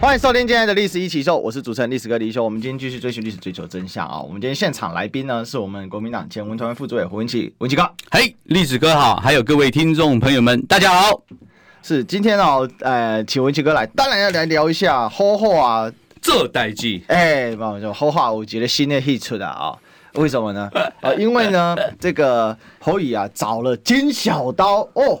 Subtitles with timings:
[0.00, 2.44] 欢迎收听今天的历史一起秀，我是主持人历史哥李修。
[2.44, 4.20] 我们今天继续追寻历史，追求真相啊！
[4.20, 7.82] 我们今天现场来宾呢，是我们国民党前文团副主委胡文琪，文琪哥。
[8.12, 11.20] 嘿，历史哥好，还有各位听众朋友们，大家好。
[11.82, 17.02] 是今天哦，呃，请文琪哥来，当然要来聊一下后话啊，这代际。
[17.08, 19.76] 哎，帮我好好，我觉得新的 hit 出来啊，
[20.14, 20.70] 为什么呢？
[21.00, 25.20] 啊， 因为呢，这个侯乙啊找了金小刀哦，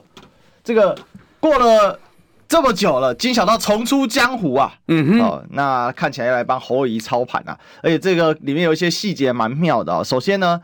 [0.62, 0.96] 这个
[1.40, 1.98] 过了。
[2.48, 4.72] 这么久了，金小刀重出江湖啊！
[4.88, 7.58] 嗯哼，哦，那看起来要来帮侯友宜操盘啊！
[7.82, 10.02] 而且这个里面有一些细节蛮妙的哦。
[10.02, 10.58] 首先呢，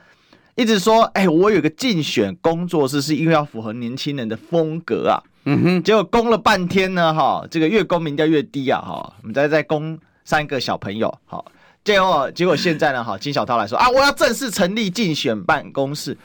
[0.55, 5.21] 一直说，哎，我有个竞选工作室，是因为要符合年轻人的风格啊。
[5.45, 11.45] 嗯哼，结果攻了半天呢，哈，这个越攻民调越低啊，哈，我们再再攻三个小朋友，好，
[11.85, 16.17] 结果结果现在呢，哈，金小刀来说啊，我要正式成立竞选办公室，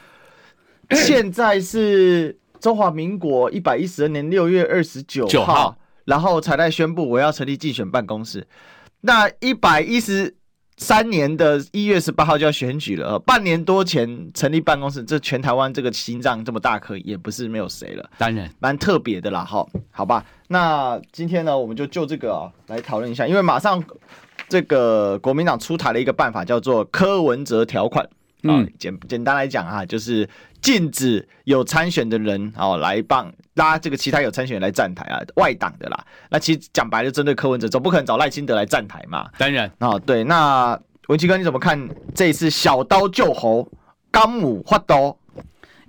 [0.88, 2.39] 现在是。
[2.60, 8.46] 中华民国一百一十二年六月二十九号，然后才来宣布我要成立竞选办公室。
[9.00, 10.36] 那一百一十
[10.76, 18.10] 三年的一月十八号就要选举了，半年多前成立办公室，这全台湾这个心脏这么大颗，也不是没有谁了。
[18.18, 20.24] 当然，蛮特别的啦，哈，好吧。
[20.48, 23.82] 那今天呢，我们就就这个啊来讨论一下，因为马上
[24.48, 28.08] 这个国民党出台了一个办法，叫做柯文哲条款。
[28.42, 30.28] 嗯，简简单来讲啊，就是。
[30.62, 36.04] 禁止有参选的人哦来帮拉这个其他有参选人来站台啊，外党的啦。
[36.28, 39.26] 那其实讲白了，针对柯文哲，总不可能找赖清德来站台嘛。
[39.38, 40.22] 当然哦，对。
[40.22, 43.66] 那文琪哥你怎么看这一次小刀救猴，
[44.10, 45.16] 刚武发刀？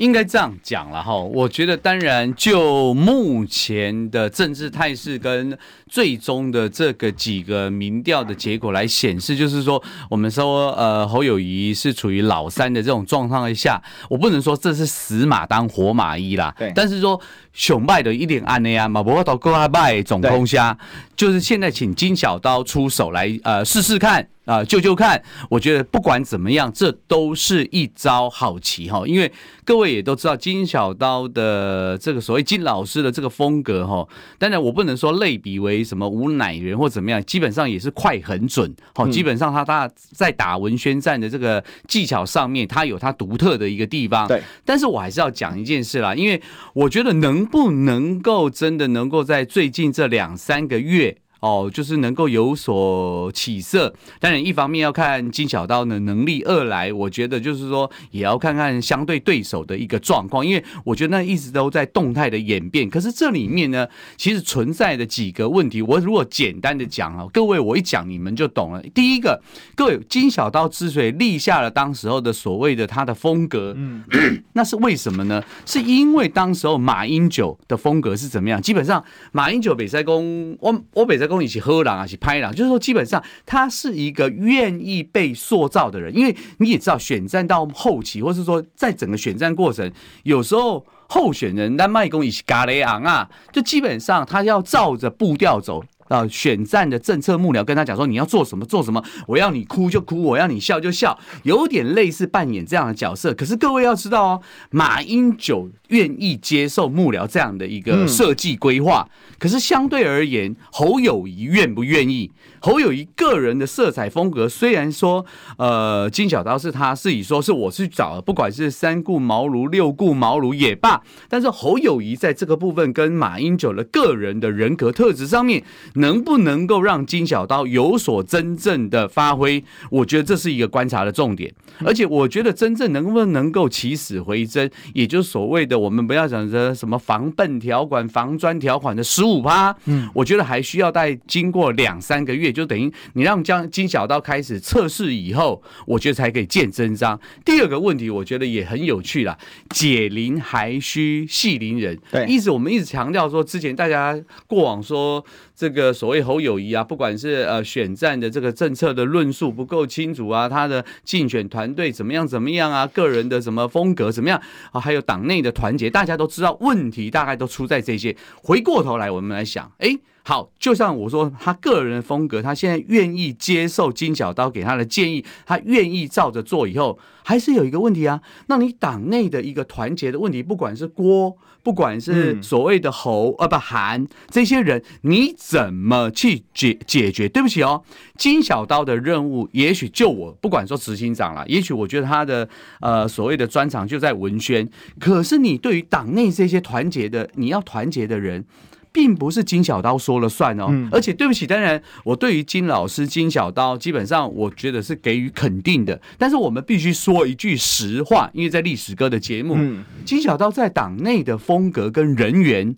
[0.02, 5.55] 应该这样讲了哈，我觉得当然就目前的政治态势跟
[5.88, 17.21] 最终的这个几个民调的结果来显示，就是说我们说呃侯友谊是处于老三的这种状况下，我不能说这是死马当活马医啦，对，但是说
[17.54, 20.78] 熊卖的一点安内啊嘛，不过到高阿败总通虾，
[21.16, 24.28] 就是现在请金小刀出手来呃试试看。
[24.45, 25.22] 啊、呃，救救看！
[25.52, 29.04] 我觉得不管怎么样，这都是一招好棋哈。
[29.06, 29.32] 因为
[29.64, 34.06] 各位也都知道金小刀的这个所谓金老师的这个风格哈。
[34.39, 38.76] 当然，我不能说类比为什么吴乃元或怎么样，基本上也是快很准。
[38.95, 44.28] 好，基本上他他在打文宣战的这个技巧上面，他有他独特的一个地方。
[44.28, 46.42] 对，但是我还是要讲一件事啦，因为
[46.73, 51.17] 我觉得能能不能够真的能够在最近这两三个月。
[51.41, 62.87] 哦，就是能够有所起色，当然一方面要看金小刀的能力，二来我觉得就是说也要看看相对对手的一个状况，因为我觉得那一直都在动态的演变。
[62.87, 63.87] 可是这里面呢，
[64.17, 68.79] 其实存在的几个问题，我如果简单的讲啊，各位我一讲你们就懂了。
[68.93, 69.41] 第一个，
[69.73, 74.03] 各位金小刀之所以立下了当时候的所谓的他的风格，嗯，
[74.53, 75.43] 那是为什么呢？
[75.65, 78.61] 是因为当时候马英九的风格是怎么样？
[78.61, 81.30] 基本上马英九北塞公，我我北塞。
[81.31, 89.91] 跟你一起喝狼啊，一起拍狼，就是说，基本上他是一个愿意被塑造的人，因为你也知道，选战到后期，或是说在整个选战过程，
[90.23, 95.83] 有时候候选人那麦公一起嘎雷昂啊，就基本上他要照着步调走。
[96.11, 103.33] 啊，选战的政策幕僚跟他讲说，你要做什么做什么，我要你哭就哭，我要你笑就笑，有点类似扮演这样的角色。
[103.33, 109.08] 可是各位要知道哦，马英九愿意接受幕僚这样的一个设计规划，
[109.39, 112.30] 可是相对而言，侯友谊愿不愿意？
[112.64, 115.26] 侯友谊个人的色彩风格，虽然说，
[115.58, 125.64] 呃，金小刀是他自己说是我去找，不管是三顾茅庐六顾茅庐也罢，但是侯友谊在这个部分跟马英九的个人的人格特质上面，
[125.95, 129.63] 能不能够让金小刀有所真正的发挥？
[129.89, 131.51] 我觉得这是一个观察的重点，
[131.83, 142.50] 而且我觉得真正能不能够起死回生，也就是所谓的我们不要讲着什么防笨条款、防专条款的十五趴，嗯，我觉得还需要再经过两三个月。
[142.51, 147.19] 就等于你让江金小刀开始测试以后，我觉得才可以见真章。
[147.45, 149.38] 第二个问题，我觉得也很有趣啦，
[149.69, 151.98] 解铃还需系铃人。
[152.12, 155.24] 对，一直我们一直强调说，之前大家过往说
[155.56, 168.15] 这个所谓侯友谊啊，不管是呃选战的这个政策的论述不够清楚啊，他的竞选团队怎么样怎么样啊，个人的什么风格怎么样啊，还有党内的团结，大家都知道问题大概都出在这些。
[168.42, 169.97] 回过头来，我们来想，哎。
[170.23, 178.21] 好，就像我说，他个人的风格，他现在愿意接受金小刀给他的建议，他愿意照着做以后，还是有一个问题啊。
[178.45, 187.27] 那你党内的一个团结的问题，不管是郭，不管是所谓的侯，呃、嗯，不韩这些人，你怎么去解解决？
[187.27, 187.83] 对不起哦，
[188.15, 192.47] 金小刀的任务，也许就我不管说执行长了，也许我觉得他的
[192.79, 194.69] 呃所谓的专长就在文宣，
[195.00, 198.45] 可是你对于党内这些团结的，你要团结的人。
[198.91, 206.01] 并不是金小刀说了算哦，而且对不起，当然我对于金老师、金小刀，基本上我觉得是给予肯定的。
[206.17, 209.57] 但是我们必须说一句实话，因为在历史哥的节目，
[210.05, 212.75] 金小刀在党内的风格跟人缘。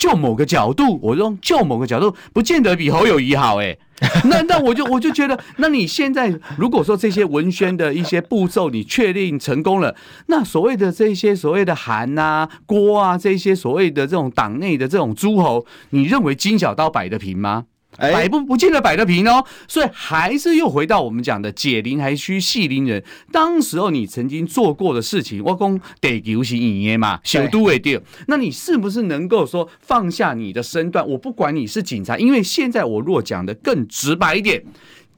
[0.00, 3.76] 就某个角度，我用就某个角度，不见得比侯友谊好哎。
[4.24, 9.94] 那那我就我就觉得，那你现在如果说这些文宣的一些步骤你确定成功了，
[10.28, 17.66] 那所谓的这些所谓的韩啊、郭啊这些所谓的这种党内的这种诸侯，你认为金小刀摆得平吗？
[17.98, 23.02] 摆不不见得摆得平哦，所以还是又回到我们讲的解铃还须系铃人。
[23.30, 28.00] 当时候你曾经做过的事情，我讲得流行影业嘛，小都会掉。
[28.28, 31.06] 那你是不是能够说放下你的身段？
[31.06, 34.64] 我不管你是警察，因为现在我若讲的更直白一点。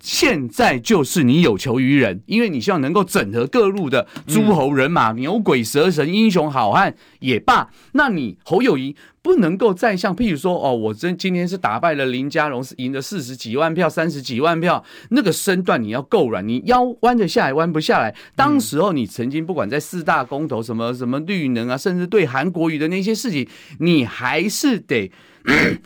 [0.02, 7.70] 现在就是你有求于人，因为你希望能够整合各路的诸侯人马、牛鬼蛇神、英雄好汉也罢。
[7.92, 18.12] 那你侯友宜不能够再像，譬如说，哦，我真今天是打败了林佳荣，是赢了四十几万票、三十几万票，那个身段你要够软，你腰弯得下来，弯不下来。
[18.34, 23.46] 当时候你曾经不管在四大公投什么什么绿能啊，甚至对韩国瑜的那些事情，
[23.78, 25.12] 你还是得。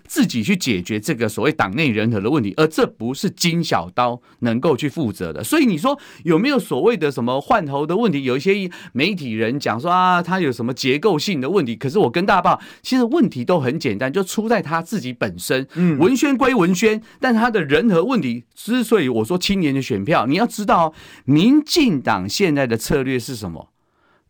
[0.06, 5.42] 自己去解决这个所谓党内人和的问题，而这不是金小刀能够去负责的。
[5.42, 8.24] 所以你说有没有所谓的什么换头的问题？
[8.24, 11.74] 有一些媒体人讲说啊，他有什么结构性的问题。
[11.76, 15.66] 可是我跟大家报，其实问题都很简单，就出在他自己本身。
[15.74, 20.94] 嗯，文宣归文宣，但他的人和问题，之所以我说青年的选票，你要知道，
[21.24, 23.70] 民进党现在的策略是什么？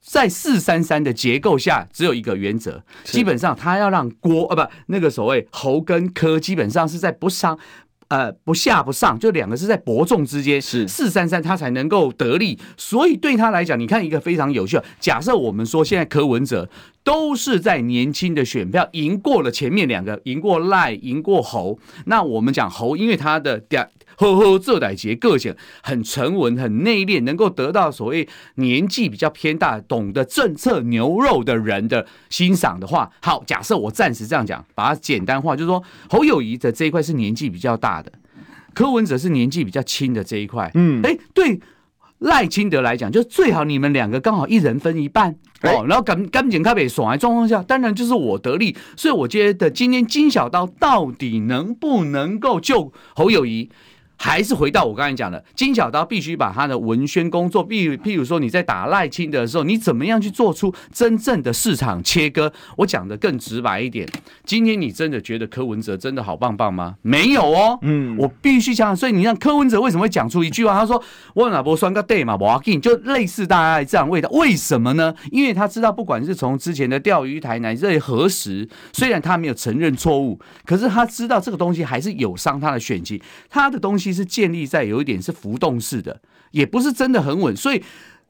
[0.07, 7.59] 在四三三的结构下，只有一个原则，基本上他要让郭啊不那个所谓侯跟柯基本上是在不上
[8.07, 12.57] 呃不下不上，就两个是在伯仲之间，是四三三他才能够得利。
[12.77, 14.81] 所以对他来讲，你看一个非常有趣。
[15.01, 16.71] 假设我们说现在柯文哲
[17.03, 23.59] 都是在年轻的选票赢过了前面两个，赢过赖，赢过侯，那我们讲侯，因为他的
[24.17, 38.11] 呵呵，这代杰个性很沉稳、很内敛，能够得到所谓年纪比较偏大、懂得政策牛肉的人的欣赏的话，好，假设我暂时这样讲，把它简单化，就是说侯友谊的这一块是年纪比较大的，
[38.73, 40.71] 柯文哲是年纪比较轻的这一块。
[40.75, 41.61] 嗯，哎，对
[42.21, 48.75] 赖清德来讲，就最好你们两个刚好一人分一半哦，然后赶赶紧开北爽的状况下，当然就是我得利。
[48.97, 53.71] 所以我觉得今天金小刀到底能不能够救侯友宜？
[54.17, 62.53] 还是回到我刚才讲的，金小刀必须把他的文宣工作，譬如譬如说你在打赖清德的时候，你怎么样去做出真正的市场切割？
[62.77, 64.09] 我讲的更直白一点，
[64.45, 66.97] 今天你真的觉得柯文哲真的好棒棒吗？
[67.03, 70.73] 没有哦，嗯，我必须讲，所以你让柯文哲为什么会讲出一句话？
[70.81, 71.03] 他说
[71.35, 75.15] ：“我哪波算个 day 嘛，我要给你。”就类似大家这样味道，为什么呢？
[75.31, 83.21] 因为他知道，不管是从之前的钓鱼台乃至何时，虽然他没有承认错误，可是他知道这个东西还是有伤他的选情，
[83.51, 84.06] 他的东西。
[84.07, 86.21] 其实建立在有一点是浮动式的，
[86.53, 87.83] 也不是真的很稳，所以。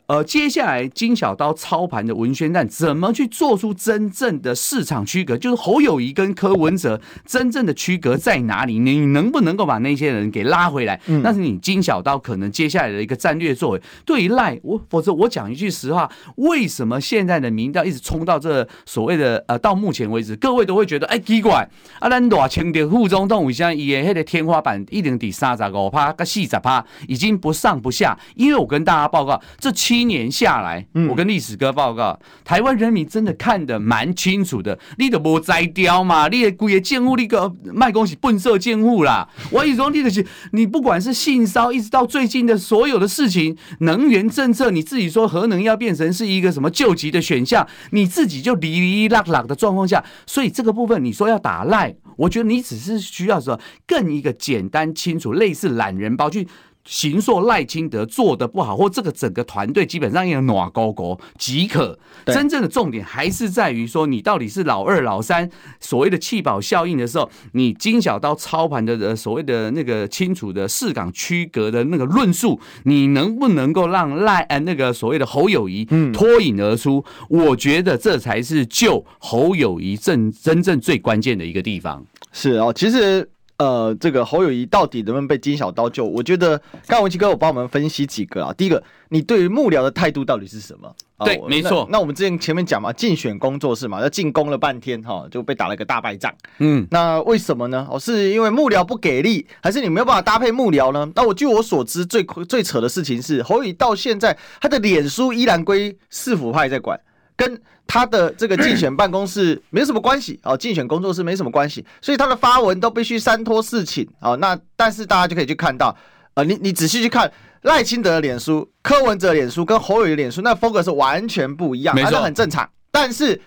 [0.07, 5.37] 呃，接下来金小刀操盘的文宣战，怎么去做出真正的市场区隔？
[5.37, 8.79] 就是侯友谊跟柯文哲真正的区隔在哪里？
[8.79, 11.01] 你能不能够把那些人给拉回来？
[11.07, 13.83] 那是你金小刀可能接下来的一个战略作为。
[14.05, 28.17] 对于赖，我否则我讲一句实话，为什么现在的民调一直冲到这所谓的呃，到目前为止，各位都会觉得哎奇怪，啊，咱大清的副总统为什么伊的那个天花板一定得三十五趴跟四十趴，已经不上不下？
[28.37, 29.96] 因为我跟大家报告，这七。
[29.97, 34.79] 七年下来，我跟历史哥报告，台湾人民真的看得蛮清楚的。
[34.99, 36.29] 你都无摘掉嘛？
[36.29, 39.27] 你的贵的建物，你个卖恭喜笨色建物啦！
[39.51, 56.47] 我跟你说，你的是，你不管是性骚，一直到最近的所有的事情，能源政策，你自己说核能要变成是一个什么救急的选项，你自己就哩哩啦啦的状况下，所以这个部分你说要打赖，我觉得你只是需要说更一个简单清楚，类似懒人包去。
[56.87, 61.99] 形塑赖清德做的不好，或这个整个团队基本上也暖勾勾即可。
[62.25, 65.51] 真正的重点还是在于说，你到底是老二老三，
[65.81, 77.05] 所谓的弃保效应的时候，你金小刀操盘的所谓的那个清楚的市港区隔的那个论述，你能不能够让赖呃那个所谓的侯友谊脱颖而出？
[77.29, 82.05] 我觉得这才是救侯友谊正真正最关键的一个地方。
[82.33, 83.29] 是哦，其实。
[83.59, 86.05] 呃，这个侯友谊到底能不能被金小刀救？
[86.05, 88.53] 我觉得刚刚文奇哥我帮我们分析几个啊。
[88.53, 90.95] 第一个，你对于幕僚的态度到底是什么？
[91.25, 91.89] 对，没错。
[91.91, 96.31] 那我们之前前面讲嘛，竞选工作室嘛，要进攻了半天哈，就被打了一个大败仗。
[96.59, 97.87] 嗯，那为什么呢？
[97.91, 101.11] 哦，是因为幕僚不给力，还是你没有办法搭配幕僚呢？
[101.15, 107.01] 那我据我所知，最最扯的事情是侯友谊到现在他的脸书依然归市府派在管。
[107.37, 114.37] 跟他的这个竞选办公室没什么关系哦，竞选工作室没什么关系，所以他的发文都必须三拖四请哦。
[114.39, 115.97] 那但是大家就可以去看到，
[116.35, 117.31] 呃，你你仔细去看
[117.63, 122.69] 赖清德的脸书、柯文哲的脸书跟侯友宜的脸书，那风格是完全不一样，没错，很正常。
[122.91, 123.41] 但是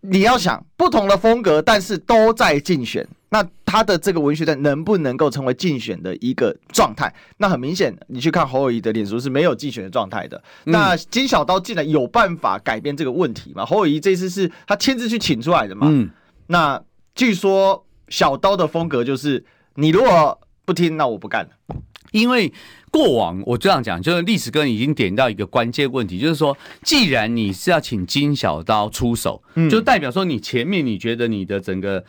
[0.00, 3.06] 你要想不同的风格，但是都在竞选。
[3.32, 7.10] 那他的这个文学战能不能够成为竞选的一个状态？
[7.38, 10.40] 那很明显，你去看侯友谊的脸书是没有竞选的状态的。
[10.64, 13.64] 那金小刀竟然有办法改变这个问题嘛？
[13.64, 15.86] 侯友谊这次是他亲自去请出来的嘛？
[15.88, 16.10] 嗯。
[16.48, 16.78] 那
[17.14, 19.42] 据说小刀的风格就是，
[19.76, 21.76] 你如果不听，那我不干了。
[22.10, 22.52] 因为
[22.90, 32.04] 过往我这样讲，就是历史哥已经点到一个关键问题，就是说，既然你是要请金小刀出手，就代表说你前面你觉得你的整个。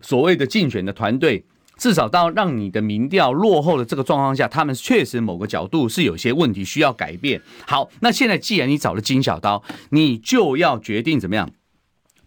[0.00, 1.44] 所谓的竞选的团队，
[1.76, 7.40] 至少到让你的民调落后的这个状况下，他们确实某个角度是有些问题需要改变。
[7.66, 11.50] 好，那现在既然你找了金小刀，你就要决定怎么样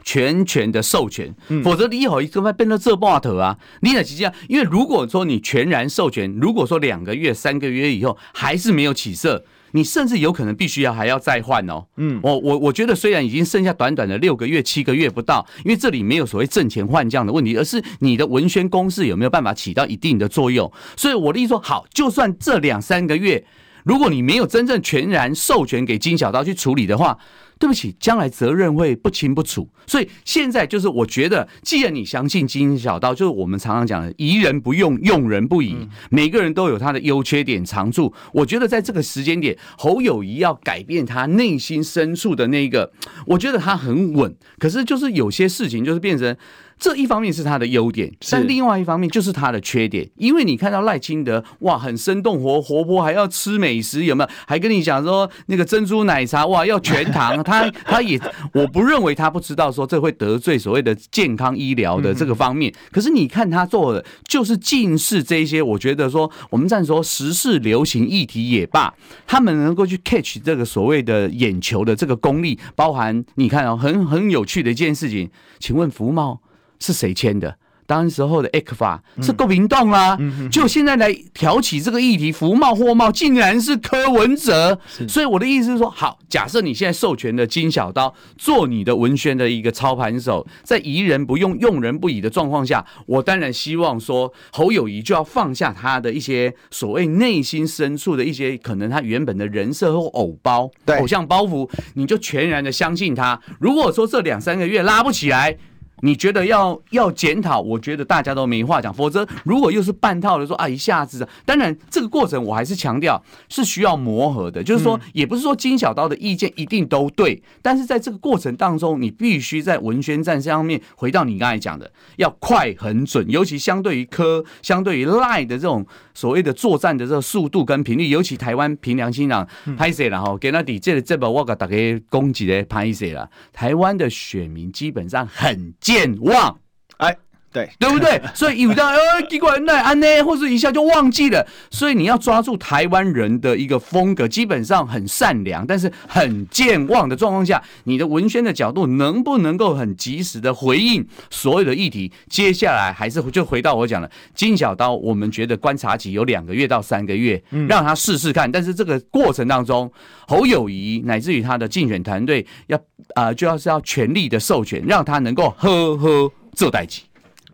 [0.03, 3.60] 全权的授权，否则你以后一个变成这把头啊！
[3.81, 9.45] 你得这样，因为如果说你全然授权，如果说两个月、三个月以后还是没有起色。
[9.72, 11.86] 你甚至有可能必须要还要再换哦。
[11.98, 20.72] 嗯，我我我觉得虽然已经剩下短短的六个月、七个月不到，因为这里没有所谓挣钱换将的问题，而是你的文宣攻势有没有办法起到一定的作用。
[20.96, 23.46] 所以我的意思说，好，就算这两三个月，
[23.84, 27.18] 如果你没有真正全然授权给金小刀去处理的话。
[27.62, 38.12] 对不起，将来责任会不清不楚，所以现在就是我觉得，既然你相信金小刀，就是我们常常讲的“疑人不用，用人不疑”，每个人都有他的优缺点长处。
[38.34, 42.91] 我觉得在这个时间点，侯友谊要改变他内心深处的那个，
[43.27, 46.36] 我觉得他很稳，可是就是有些事情就是变成。
[46.82, 50.10] 这一方面是他的优点，但另外一方面就是他的缺点。
[50.16, 54.30] 因为你看到赖清德哇，很生动活活泼，还要吃美食，有没有？
[54.48, 57.42] 还跟你讲说那个珍珠奶茶哇，要全糖。
[57.46, 58.20] 他他也，
[58.56, 62.74] 我不认为他不知道说这会得罪所谓的健康医疗的这个方面。
[62.92, 68.92] 可是你看他做的就是尽是这些，我觉得说我们暂说时事流行议题也罢，
[69.28, 76.42] 他们能够去 catch 这个所谓的眼球的这个功力，包含你看哦，很很有趣的一件事情，请问服贸？
[76.82, 77.56] 是谁签的？
[77.88, 80.18] 当时候的 ECFA 是够明动啊，
[80.50, 103.42] 就现在来挑起这个议题，服贸货贸竟然是柯文哲，所以我的意思是说，好，假设你现在授权的金小刀做你的文宣的一个操盘手，在疑人不用，用人不疑的状况下，我当然希望说侯友谊就要放下他的一些所谓内心深处的一些可能他原本的人设或偶包、偶像包袱，你就全然的相信他。
[103.60, 105.58] 如果说这两三个月拉不起来，
[106.01, 107.62] 你觉得要要检讨？
[107.62, 108.93] 我觉得大家都没话讲。
[108.93, 114.63] 否则，如果又是半套的说啊，一下子，当然这个过程我还是强调是需要磨合的。
[114.63, 123.29] 就是说，也不是说金小刀的意见一定都对，但是在这个过程当中，你必须在文宣战上面回到你刚才讲的，要快很准。
[123.29, 131.75] 尤其相对于科，相对于赖的这种所谓的作战的这个速度跟频率，尤其台湾凭良心讲，拍谁了哈，给那底这这把我给大家
[132.10, 133.29] 攻击的拍谁了。
[133.53, 135.74] 台湾的选民基本上很。
[135.91, 136.57] 健忘，
[137.00, 137.17] 哎，
[137.51, 138.22] 对，对不对？
[138.34, 138.98] 所以有的呃，
[139.29, 141.46] 奇怪那安呢，或者一下就忘记了。
[141.70, 152.12] 所以你要抓住台湾人的一个风格，基本上很善良，但是很健忘的状况下，你的文宣的角度能不能够很及时的回应所有的议题？
[152.29, 158.51] 接下来还是就回到我讲的金小刀，我们觉得观察期有两个月到三个月，让他试试看。
[158.51, 159.91] 但是这个过程当中，
[160.27, 162.79] 侯友谊乃至于他的竞选团队要。
[163.15, 167.01] 啊、呃，就要是要全力的授权，让他能够呵呵做代志。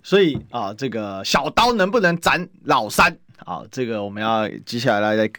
[0.08, 3.62] 所以啊，这个小刀能不能斩老三啊？
[3.70, 5.30] 这个我们要接下来来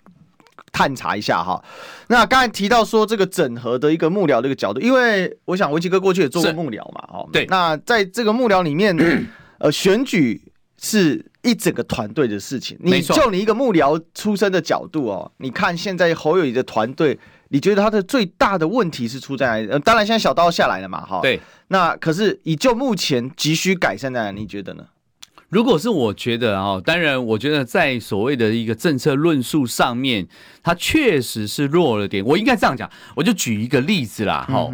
[0.70, 1.64] 探查一下哈。
[2.08, 7.46] 那刚才提到说这个整合的一个幕僚的一个角度，因为我想文奇哥过去也做过幕僚嘛，哦，对。
[7.46, 8.94] 那在这个幕僚里面，
[9.56, 10.38] 呃，选举
[10.78, 12.76] 是一整个团队的事情。
[12.82, 19.68] 你就你一个幕僚出身的角度哦，你看现在侯友宜的团队，你觉得它的最大的问题是出在哪里？
[19.68, 21.20] 呃，当然现在小刀下来了嘛，哈。
[21.20, 21.40] 对。
[21.68, 24.30] 那可是以就目前急需改善在哪？
[24.30, 24.84] 你觉得呢？
[25.48, 30.28] 如果是我觉得啊，当然，我觉得在所谓的一个政策论述上面，
[30.62, 32.22] 它确实是弱了点。
[32.24, 34.70] 我应该这样讲，我就举一个例子啦，哈。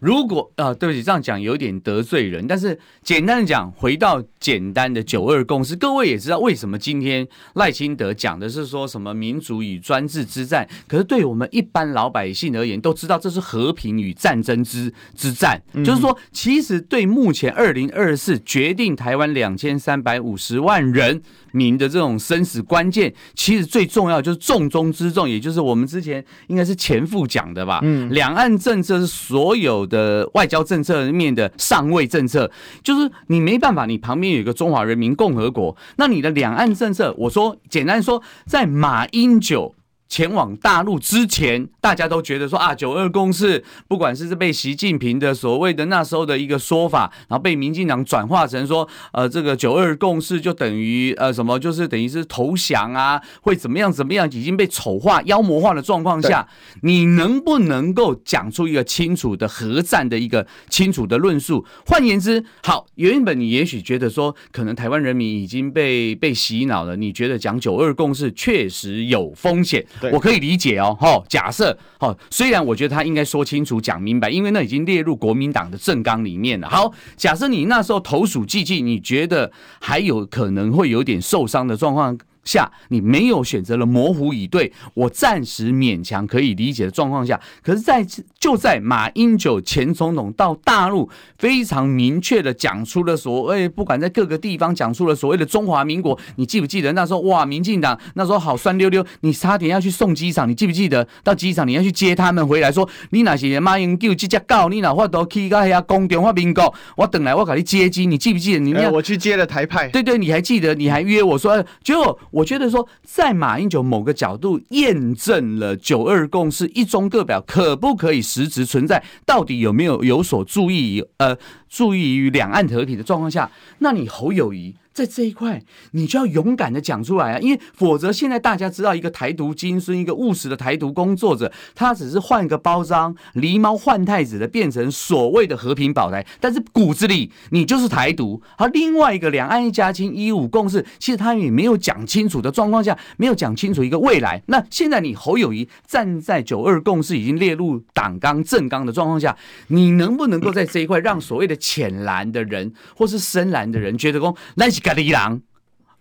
[0.00, 21.22] 如果啊、呃，对不起，这样讲有点得罪人，但是简单的讲，回到简单的九二共识，各位也知道为什么今天赖清德讲的是说什么民主与专制之战，可是对我们一般老百姓而言，都知道这是和平与战争之之战，嗯、就是说，其实对目前二零二四决定台湾两千三百五十万人
[21.52, 29.86] 民的这种生死关键，其实最重要就是重中之重，也就是我们之前应该是前副讲的吧，嗯，两岸政策是所有。
[29.86, 29.95] 的
[30.34, 32.50] 外交政策面的上位政策，
[32.82, 39.74] 就是你没办法，你旁边有一个中华人民共和国，那你的两岸政策，我说简单说，在马英九。
[40.08, 56.46] 前往大陆之前，大家都觉得说啊，九二共识，不管是被习近平的所谓的那时候的一个说法，然后被民进党转化成说，呃，这个九二共识就等于呃什么，就是等于是投降啊，会怎么样怎么样，已经被丑化、妖魔化的状况下，
[56.82, 61.64] 你能不能够讲出一个清楚的核战的一个清楚的论述？
[61.84, 69.84] 换言之，好，原本你也许觉得说，可能台湾人民已经被被洗脑了，你觉得讲九二共识确实有风险。
[70.12, 76.68] 我可以理解哦，哈，假设，哈，虽然我觉得他应该说清楚、讲明白，因为那已经列入国民党的政纲里面了。
[76.68, 79.50] 好，假设你那时候投鼠忌器，你觉得
[79.80, 82.16] 还有可能会有点受伤的状况。
[82.46, 108.60] 下你没有选择了模糊以对，我暂时勉强可以理解的状况下，可是在，在就在马英九前总统到大陆非常明确的讲出了所谓，不管在各个地方讲出了所谓的中华民国，你记不记得那时候哇，民进党那时候好酸溜溜，你差点要去送机场，你记不记得到机场你要去接他们回来，说你那些马英九这家告你哪话都去到遐公中华民国，我等来我给你接机，你记不记得？
[108.60, 110.72] 你那、欸、我去接了台派，对对，你还记得？
[110.72, 112.16] 你还约我说，结果。
[112.30, 121.02] 我觉得说，在马英九某个角度验证了九二共识一中各表可不可以实质存在，到底有没有有所注意？
[121.16, 121.36] 呃，
[121.70, 124.74] 注意于两岸和平的状况下，那你侯友谊。
[124.96, 127.38] 在这一块，你就要勇敢的讲出来啊！
[127.38, 138.40] 因为否则，现在大家知道一个台独金孙，一个务实的台独工作者，他只是换一个包装，狸猫换太子的变成所谓的和平保台，但是骨子里你就是台独。
[138.56, 144.42] 而另外一个两岸一家亲、一五共识，其实他也没有讲清楚的状况下，没有讲清楚一个未来。
[144.46, 154.85] 那现在你侯友谊站在九二共识已经列入党纲政纲的状况下，你能不能够在这一块让所谓的浅蓝的人或是深蓝的人觉得说那是？
[154.86, 155.40] 咖喱狼，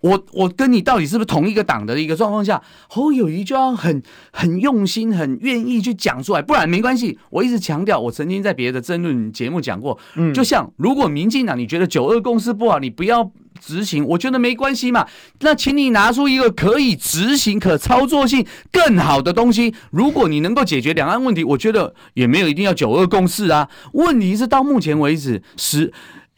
[0.02, 7.17] 我我跟你到底是不是同一个党的一个状况下，侯友谊就要很很用心、很愿意去讲出来，不然没关系。
[7.32, 15.08] 我一直强调，我曾经在别的争论节目讲过，嗯，就像如果民进党你觉得九二共识不好，你不要执行，我觉得没关系嘛。
[15.39, 19.74] 那请你拿出一个可以执行、可操作性更好的东西。
[19.89, 23.67] 如果你能够解决两岸问题，我觉得也没有一定要九二共识啊。
[23.93, 25.91] 问题是到目前为止实。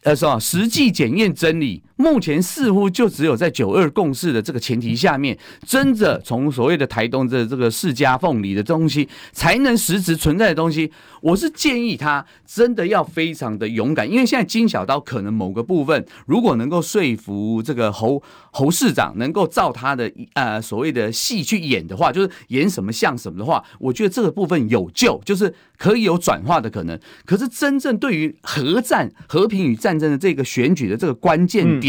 [0.04, 0.40] 呃，是吧？
[0.40, 10.92] 实际检验真理，目前似乎就只有在九二共识的这个前提下面，真的从所谓的台东的这个释迦凤梨的东西，才能实质存在的东西。
[11.22, 26.98] 我是建议他真的要非常的勇敢，因为现在金小刀可能某个部分，如果能够说服这个侯侯市长能够照他的呃所谓的戏去演的话，就是演什么像什么的话，我觉得这个部分有救，就是可以有转化的可能。
[27.26, 31.87] 可是真正对于核战、和平与战争的这个选举的这个关键点，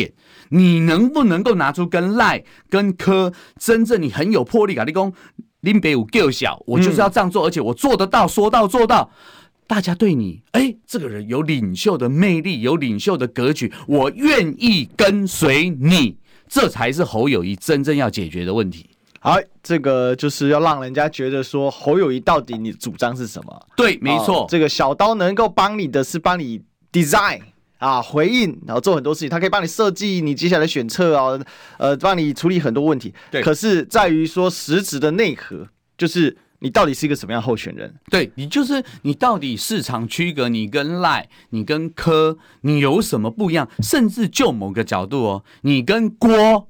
[0.51, 4.85] 你能不能够拿出跟赖跟柯真正你很有魄力啊？
[4.85, 5.13] 你讲。
[5.63, 9.11] 林北武够小，我就是要这样做，而且我做得到，说到做到。
[9.67, 16.17] 大家对你，哎，这个人有领袖的魅力，有领袖的格局，我愿意跟随你，
[16.49, 18.89] 这才是侯友谊真正要解决的问题。
[19.19, 23.67] 好，这个就是要让人家觉得说，侯友谊到底你主张是什么？
[23.77, 27.41] 对，没错，哦，这个小刀能够帮你的是帮你 design。
[27.79, 31.39] 啊，回应，然后做很多事情，他可以帮你设计你接下来选策啊，
[31.79, 33.15] 呃，帮你处理很多问题。
[33.31, 37.95] 对，可是在于说实质的内核，就是你到底是一个什么样候选人？
[38.11, 43.69] 对，你就是你到底市场区隔，你跟赖，你跟柯，你有什么不一样？
[43.81, 46.69] 甚至就某个角度哦，你跟郭。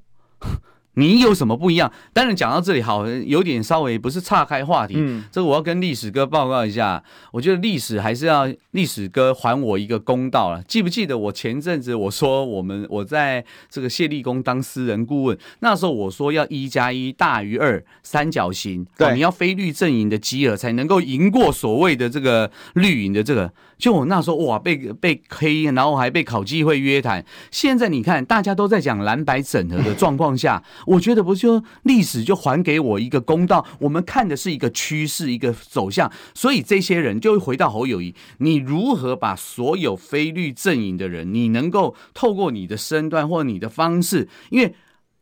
[0.95, 1.91] 你有什么不一样？
[2.11, 4.95] 当然讲到这里，好，有点稍微不是岔开话题。
[4.97, 7.01] 嗯，这个我要跟历史哥报告一下。
[7.31, 10.61] 我觉得历史还是要历史哥还我一个公道了。
[10.63, 23.51] 记不记得我前阵子我说我们我在这个谢立功当私人顾问，那时候我说要一加一大于二三角形，对，你要非绿阵营的基尔才能够赢过所谓的这个绿营的这个。
[23.77, 27.23] 就我那时候哇，被被黑，然后还被考纪会约谈。
[27.49, 33.65] 现在你看，大家都在讲蓝白整合的状况下，我觉得不就历史就还给我一个公道。
[33.79, 36.11] 我们看的是一个趋势，一个走向。
[36.33, 44.75] 所以这些人就会回到侯友谊，你如何把所有非律阵营的人，你能够透过你的身段或你的方式，因为。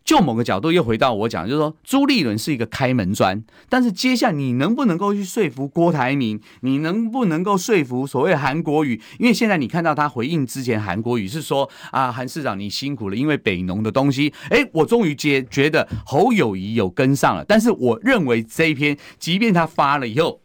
[0.07, 6.39] 就某个角度又回到我讲，就是说朱立伦是一个开门砖，但是接下来你能不能够去说服郭台铭？
[6.61, 9.01] 你能不能够说服所谓韩国瑜？
[9.19, 17.43] 因为现在你看到他回应之前，韩国瑜是说啊，韩市长你辛苦了，因为北农的东西，哎，我终于觉觉得侯友宜有跟上了。
[17.43, 20.39] 但是我认为这一篇，即便他发了以后，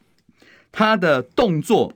[0.72, 1.92] 他的动作、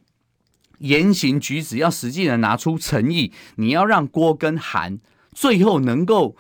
[0.79, 5.01] 言行举止要实际的拿出诚意，你要让郭跟韩
[5.35, 6.37] 最后能够。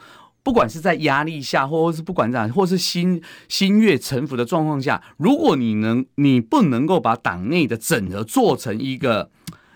[0.47, 9.29] 不管是在压力下，或者是不管怎样，或是心心悦诚服的状况下，如果你能，你不能够把党内的整合做成一个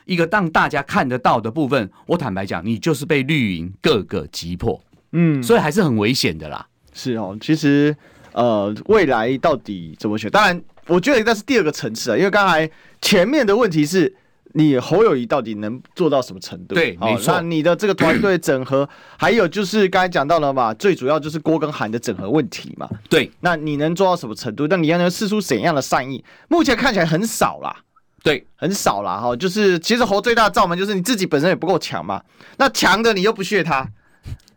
[0.04, 4.80] 一个让大家看得到的部分，我坦白讲，你就是被绿营各个击破，
[5.10, 6.64] 嗯，所以还是很危险的啦。
[6.92, 7.96] 是哦，其实
[8.30, 10.30] 呃，未来到底怎么选？
[10.30, 12.70] 当然，我觉得那是第二个层次啊，因为刚才
[13.02, 14.14] 前面的问题是。
[14.52, 16.74] 你侯友谊到底能做到什么程度？
[16.74, 17.34] 对，没错。
[17.34, 22.88] 那你的这个团队整合， 还有就是刚才讲到了嘛，最主要就是郭跟韩的整合问题嘛。
[23.08, 24.66] 对，那你能做到什么程度？
[24.66, 26.24] 那你要能试出怎样的善意？
[26.48, 27.76] 目前看起来很少啦。
[28.22, 29.18] 对，很少啦。
[29.18, 29.36] 哈。
[29.36, 32.20] 就是其实侯最大的罩门就是你自己本身也不够强嘛。
[32.56, 33.88] 那强的你又不屑他，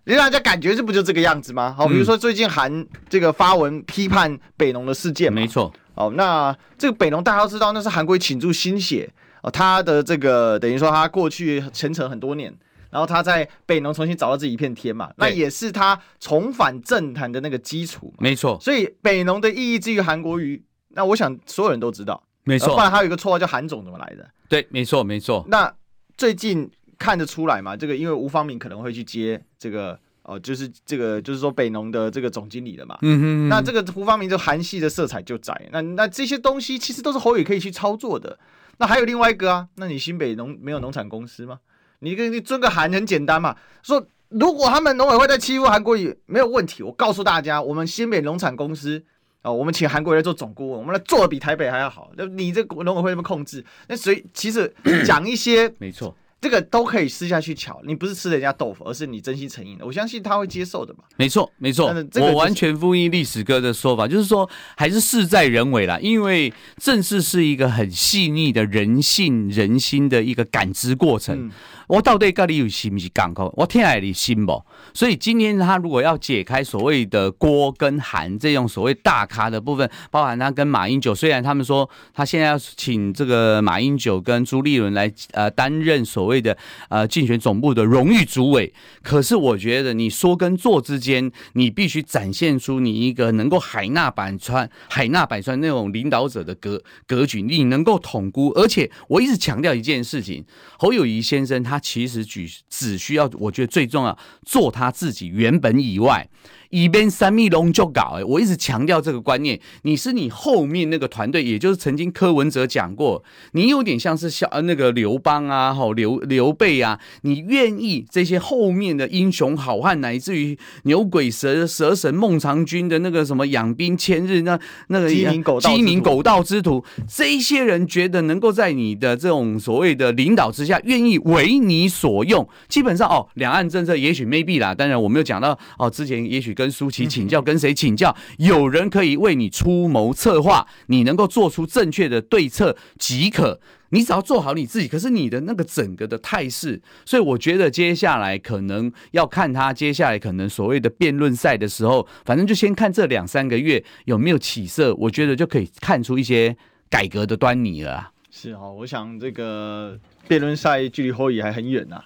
[0.06, 1.74] 你让人家感觉这不就这个样子吗？
[1.78, 5.72] 好，比如说最近韩这个发文批判北农的事件，没错。
[5.96, 9.08] 哦，那这个北农大家都知道，那是韩国倾注心血。
[9.44, 12.52] 哦，他的这个等于说他过去前程很多年，
[12.90, 18.14] 然后他在北农重新找到自己一片天嘛，那也是他重返政坛的那个基础。
[18.20, 22.24] 没错，所以北农的意义之于韩国瑜，那我想所有人都知道。
[22.46, 24.30] 没错，不然他有一个绰号叫韩总怎么来的？
[24.48, 25.46] 对，没错，没错。
[25.50, 25.74] 那
[26.16, 32.98] 最近看得出来嘛，这个因为吴方明可能会去接这个哦，就是这个就是说北农的这个总经理了嘛。
[33.02, 33.50] 嗯哼嗯。
[33.50, 38.40] 那这个吴芳铭就韩系的色彩就在，那那这些东西其实都是侯宇可以去操作的。
[38.78, 41.60] 那还有另外一个啊，那你新北农没有农产公司吗？
[42.00, 43.56] 你跟你尊个韩很简单嘛。
[43.82, 46.84] 说如果他们农委会在欺负韩国语，没有问题。
[46.84, 49.04] 我告诉大家，我们新北农产公司
[49.42, 52.12] 啊、我们请韩国瑜来做总顾问，我们来做的比台北还要好。
[52.16, 54.74] 那你这农委会那么控制，那所以其实
[55.06, 56.16] 讲一些没错。
[56.44, 61.06] 这个都可以私下去瞧，你不是吃人家豆腐，而是你真心诚意的，我相信他会接受的嘛。
[61.16, 71.48] 没错，没错，就是、我完全呼应历史哥的说法，就是说还是事在人为啦，因为正是是一个很细腻的人性、人心的一个感知过程。
[71.48, 71.52] 嗯
[71.88, 73.54] 我到底跟你有是不是港口？
[73.58, 74.64] 我听下你信不？
[74.94, 86.58] 所以今天他如果要解开所谓的郭跟韩这种所谓大咖的部分，包含他跟马英九，虽然他们说他现在要请这个马英九跟朱立伦来呃担任所谓的
[86.90, 98.50] 呃竞选总部的荣誉主委，可是我觉得你说跟做之间，你必须展现出你一个能够海纳百川、海纳百川那种领导者的格格局，你能够统孤。
[98.56, 100.46] 而且我一直强调一件事情，
[100.80, 101.74] 侯友宜先生他。
[101.84, 106.28] 其实只只需要，我觉得最重要做他自己原本以外。
[106.74, 109.60] 一边三密龙就搞哎，我一直强调这个观念。
[109.84, 138.16] 你是你后面那个团队，也就是曾经柯文哲讲过，你有点像是小那个刘邦啊，吼刘刘备啊，你愿意这些后面的英雄好汉，乃至于牛鬼蛇蛇神孟尝君的那个什么养兵千日，那那个鸡鸣狗鸡鸣狗盗之徒，这一些人觉得能够在你的这种所谓的领导之下，愿意为你所用，基本上哦，两岸政策也许 maybe 啦，当然我没有讲到哦，之前也许跟跟舒淇请教，跟谁请教？
[138.38, 143.60] 有人可以为你出谋策划，你能够做出正确的对策即可。
[143.90, 156.56] 你只要做好你自己，可是你的那个整个的态势，所以我觉得接下来可能要看他接下来可能所谓的辩论赛的时候，反正就先看这两三个月有没有起色，我觉得就可以看出一些
[156.90, 158.12] 改革的端倪了。
[158.32, 160.00] 是哈，我想这个
[160.30, 162.02] 辩论赛距离侯友宜还很远呐。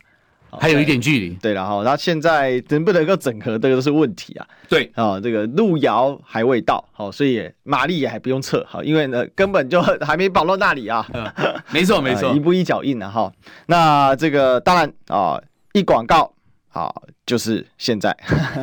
[0.51, 4.47] 还有一点距离，对了哈，他现在能不能够整合，这个都是问题啊。
[4.69, 11.07] 对啊，这个路遥还未到，好，所以马力也还不用测，好，因为呢根本就还没跑到那里啊。
[11.71, 13.31] 没错 没错，一步一脚印啊哈。
[13.65, 15.41] 那这个当然啊，
[15.73, 16.33] 一广告
[16.69, 18.15] 好，就是现在。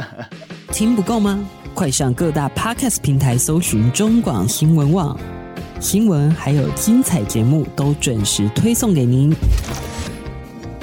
[0.72, 1.46] 听不够吗？
[1.72, 5.18] 快上各大 Podcast 平台搜寻中广新闻网
[5.80, 9.34] 新闻，还有精彩节目都准时推送给您，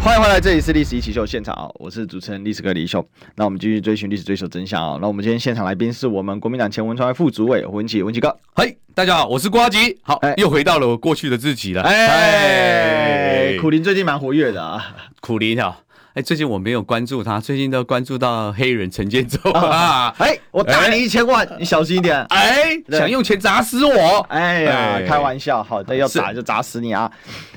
[0.00, 1.68] 欢迎回来，这里是历史一起秀现场啊！
[1.74, 3.04] 我是主持人历史哥李秀。
[3.34, 4.98] 那我们继续追寻历史，追求真相啊！
[5.02, 8.34] 那我们今天现场来宾是我们国民党前文传会副主委文琪，文琪哥。
[8.54, 9.98] 嘿，大家好，我是瓜吉。
[10.02, 11.82] 好，欸，又回到了我过去的自己了。
[11.82, 15.78] 哎，苦林最近蛮活跃的啊，苦林啊。
[16.18, 20.12] 哎，最近我没有关注他，最近都关注到黑人陈建州啊！
[20.18, 22.20] 哎，我打你一千万，你小心一点！
[22.30, 24.18] 哎，想用钱砸死我！
[24.28, 27.08] 哎呀，开玩笑，好的，要砸就砸死你啊！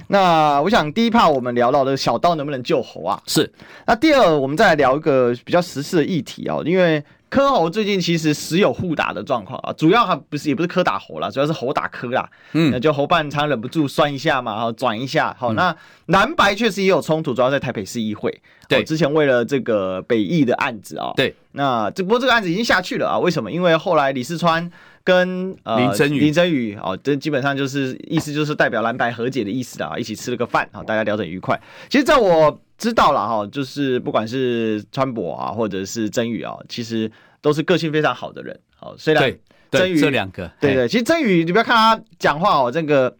[0.09, 3.19] 那我想第一怕我们聊到的小刀能不能救猴啊？
[3.25, 3.51] 是。
[3.87, 7.03] 那第二，我们再来聊一个比较时事的议题啊，因为。
[7.31, 12.29] 柯猴最近其实时有互打的状况啊，主要还不是也不是柯打猴啦，主要是猴打柯啦。
[12.51, 15.33] 嗯，那就侯半常忍不住酸一下嘛，然后转一下。
[15.39, 15.73] 好，那
[16.07, 18.41] 蓝白确实也有冲突，主要在台北市议会。
[18.67, 23.17] 对，之前为了这个北艺的案子啊，对，那这不过这个案子已经下去了啊？
[23.17, 23.49] 为什么？
[23.49, 24.69] 因为后来李世川
[25.03, 31.59] 跟呃林真宇林真宇哦，这基本上就是意思就是代表蓝白和解的意思啊，一起吃了个饭啊，大家聊得很愉快。
[31.89, 37.11] 其实在我知道了哈，就是不管是川博啊，或者是真宇啊，其实。
[37.43, 39.35] 都是个性非常好的人，好，虽然
[39.71, 43.17] 真宇这两个，对对，其实真宇你不要看他讲话哦，这个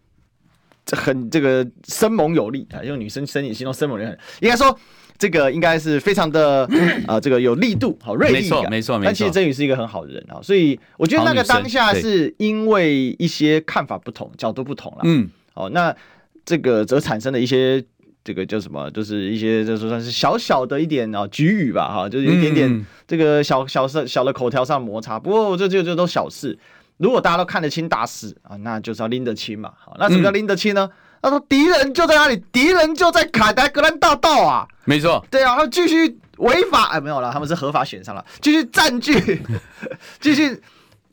[0.91, 4.77] 很这个生猛有力啊，用女生生理形容生猛有力，应该说
[5.21, 6.67] 这个应该是非常的
[7.05, 9.05] 啊， 这个有力度，好锐利感，没错没错没错。
[9.05, 15.95] 但其实珍羽是一个很好的人啊，所以我觉得那个当下是因为一些看法不同，角度不同了，嗯，好，那
[16.43, 17.83] 这个则产生了一些。
[18.23, 18.87] 这个叫什么？
[18.91, 25.17] 就是一些，就是算是小小的一点啊，局语吧，哈，就是有一点点这个小小小小的口条上摩擦。
[25.19, 26.55] 不过这这这都小事。
[26.97, 29.73] 如果大家都看得清大事啊，那就是要拎得清嘛。
[29.75, 30.87] 好，那什么叫拎得清呢？
[31.21, 32.43] 他说敌人就在哪里？
[32.51, 34.67] 敌人就在凯达格兰大道啊。
[34.85, 35.23] 没错。
[35.29, 39.41] 对啊，他继续违法，哎，没有了，他们是合法选上了，继续占据，
[40.19, 40.61] 继续。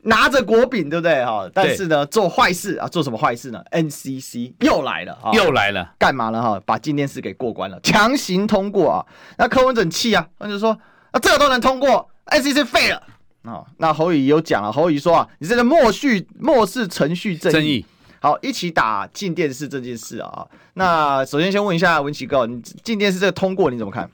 [0.03, 1.45] 拿着国饼，对不对哈？
[1.53, 6.57] 但是呢，做坏事啊，做什么坏事呢？NCC 又来了，又来了，干嘛呢哈？
[6.65, 9.05] 把进电视给过关了，强行通过啊！
[9.37, 10.71] 那柯文哲气啊，他就说
[11.11, 13.03] 啊，这个都能通过，NCC 废了
[13.43, 13.61] 啊！
[13.75, 17.85] 那侯乙有讲了，侯友宜说啊，你这个漠视漠视程序正义，正义，
[18.21, 20.45] 好，一起打进电视这件事啊！
[20.73, 24.09] 那首先先问一下文奇哥，你进电视这个通过你怎么看？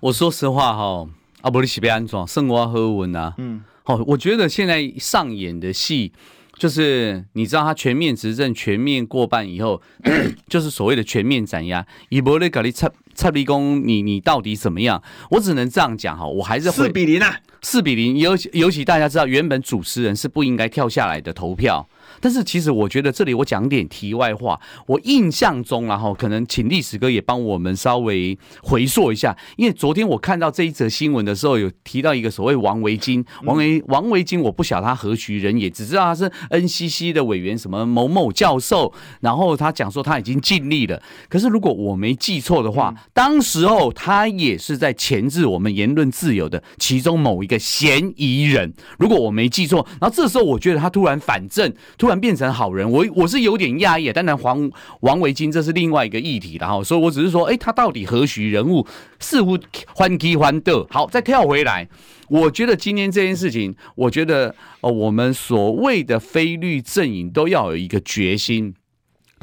[0.00, 1.08] 我说实话哈，
[1.42, 3.62] 啊，不，你是被安装，生活和文啊，嗯。
[3.84, 6.12] 哦，我觉得现在上演的戏，
[6.58, 9.80] 就是你知道他全面执政、全面过半以后，
[10.48, 11.86] 就是所谓的全面斩压。
[12.10, 15.02] 以伯雷格里蔡蔡立功，你你到底怎么样？
[15.30, 18.18] 我只能这样讲哈，我还是四比零啊，四比零。
[18.18, 21.88] 尤其尤其大家知道，原本主持人是不应该跳下来的投票。
[22.20, 41.00] 但是其实我觉得这里我讲点题外话，我印象中然后可能请历史哥也帮我们稍微回溯一下，因为昨天我看到这一则新闻的时候，有提到一个所谓王维金，王维王维金我不晓得他何许人也，只知道他是 NCC 的委员，什么某某教授，然后他讲说他已经尽力了。
[41.28, 52.07] 可是如果我没记错的话，当时候他也是在钳制我们言论自由的其中某一个嫌疑人，如果我没记错，然后这时候我觉得他突然反正突。
[52.08, 54.10] 突然变成好人，我我是有点讶异。
[54.10, 58.86] 当然，黄王维金这是另外一个议题了哈，所以我只是说，哎，他到底何许人物？
[59.20, 59.58] 似乎
[59.94, 60.86] 欢喜欢的。
[60.88, 61.86] 好，再跳回来，
[62.30, 68.72] 我觉得今天这件事情，我觉得呃，我们所谓的非律阵营都要有一个决心。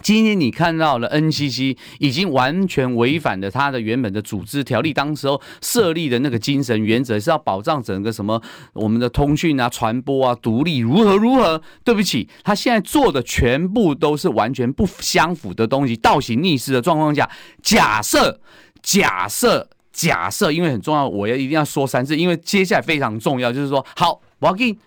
[0.01, 8.41] 今天你看到了 NCC 已经完全违反了他的原本的组织条例，当时候设立的那个精神原则是要保障整个什么
[8.73, 11.62] 我们的通讯啊、传播啊、独立如何如何。
[11.84, 17.29] 对不起，他现在做的全部都是完全不相符的东西，倒行逆施的状况下，
[17.62, 18.39] 假设、
[18.81, 24.77] 假设、假设，因为很重要，我要一定要说三次，因为接下来非常重要，就是说，好，我要给你。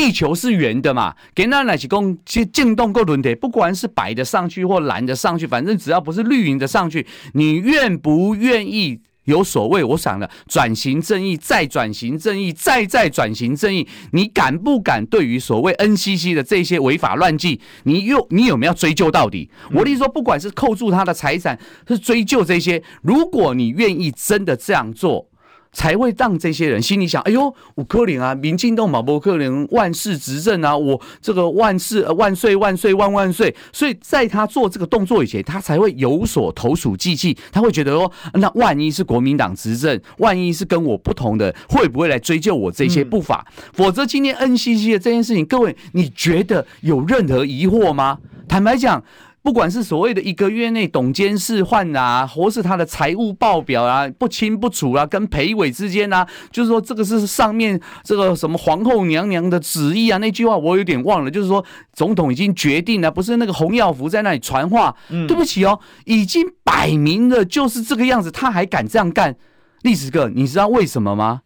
[0.00, 1.14] 地球是圆的嘛？
[1.34, 9.84] 给那来起供去进动够轮的，不管是白的上去或蓝的上去，反正只要不是绿营的上去，你愿不愿意有所谓？
[9.84, 19.50] 我想了，转型正义，再转型正义，再再转型正义，你敢不敢对于所谓 NCC 的这些违法乱纪，你又你有没有追究到底？
[19.74, 25.29] 我的意思说，不管是扣住他的财产，是追究这些，如果你愿意真的这样做。
[25.72, 33.54] 才会让这些人心里想：哎呦，我可能啊，民进党马博可能万世执政啊，我这个万世万岁万岁万万岁。
[33.72, 37.36] 所以在他做这个动作以前，他才会有所投鼠忌器。
[37.52, 43.46] 他会觉得说，那万一是国民党执政，万一是跟我不同的，会不会来追究我这些不法？
[43.56, 48.18] 嗯、否则，今天 NCC 的这件事情，各位，你觉得有任何疑惑吗？
[48.48, 49.02] 坦白讲。
[49.42, 64.94] 不管是所谓的一个月内董监事换啊，或是他的财务报表啊不清不楚啊，跟裴伟之间啊，就是说这个是上面这个什么皇后娘娘的旨意啊，那句话我有点忘了，就是说总统已经决定了，不是那个洪耀福在那里传话。
[65.08, 69.36] 嗯，对不起哦，已经摆明了就是这个样子，他还敢这样干？
[69.82, 71.40] 历史哥，你知道为什么吗？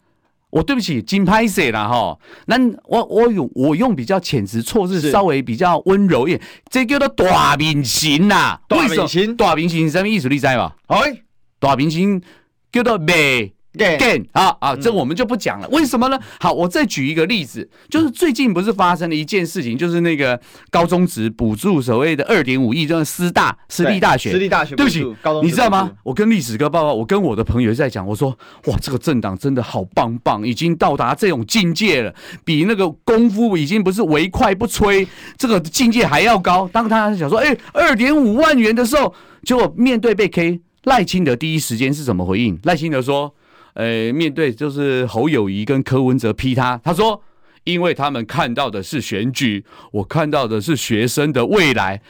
[0.55, 2.17] 我对不起，金拍谁了哈。
[2.47, 6.41] 那我我用我用比较遣词措辞，稍微比较温柔一点，
[6.71, 8.61] 这叫做大明星呐。
[8.69, 10.29] 大明星，大明星是什么意思？
[10.29, 10.73] 你知吗？
[10.87, 11.23] 哎，
[11.59, 12.23] 大明星
[12.71, 13.53] 叫做美。
[13.75, 15.69] Again 啊啊，这我们就不讲了。
[15.69, 16.19] 为什么呢？
[16.39, 24.77] 好，我再举一个例子，就是最近不是发生了一件事情，就是那个高中职补助所谓的二点五亿，就是师大私立大学，私立大学。
[24.77, 25.91] 对不起，高中你知道吗？
[26.05, 28.31] 我跟历史哥报告，我跟我的朋友在讲，我说
[28.67, 35.05] 哇，这个政党真的好棒棒，已经到达这种境界了，比那个功夫已经不是唯快不摧，
[35.37, 36.69] 这个境界还要高。
[36.73, 42.57] 当他想说，哎，二点五万元的时候，结果面对被 K，赖清德第一时间是怎么回应？
[42.63, 43.35] 赖清德说。
[43.75, 47.23] 呃，面对就是侯友宜跟柯文哲批他，他说，
[47.65, 52.01] 因为他们看到的是选举，我看到的是学生的未来。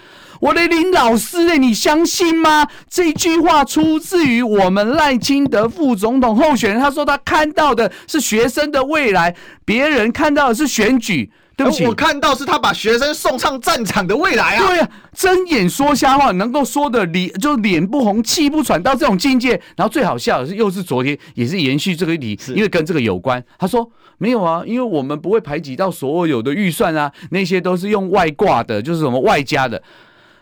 [0.40, 2.68] 我的林老师哎，你相信吗？
[2.88, 11.30] 这句话出自于我们赖清德副总统候选人，他说他看到的是学生的未来，别人看到的是选举。
[11.56, 14.66] 对不起，我看到是他把学生送上战场的未来啊！
[14.66, 19.50] 对啊，睁眼说瞎话，能够说的脸就脸不红气不喘到这种境界。
[19.76, 23.42] 然后最好笑的是，又是昨天也是延续这个议题，因为跟这个有关。
[23.58, 23.88] 他说
[24.18, 29.82] 没有啊，因为我们不会排挤到所有的预算啊，那些都是用外挂的，就是什么外加的。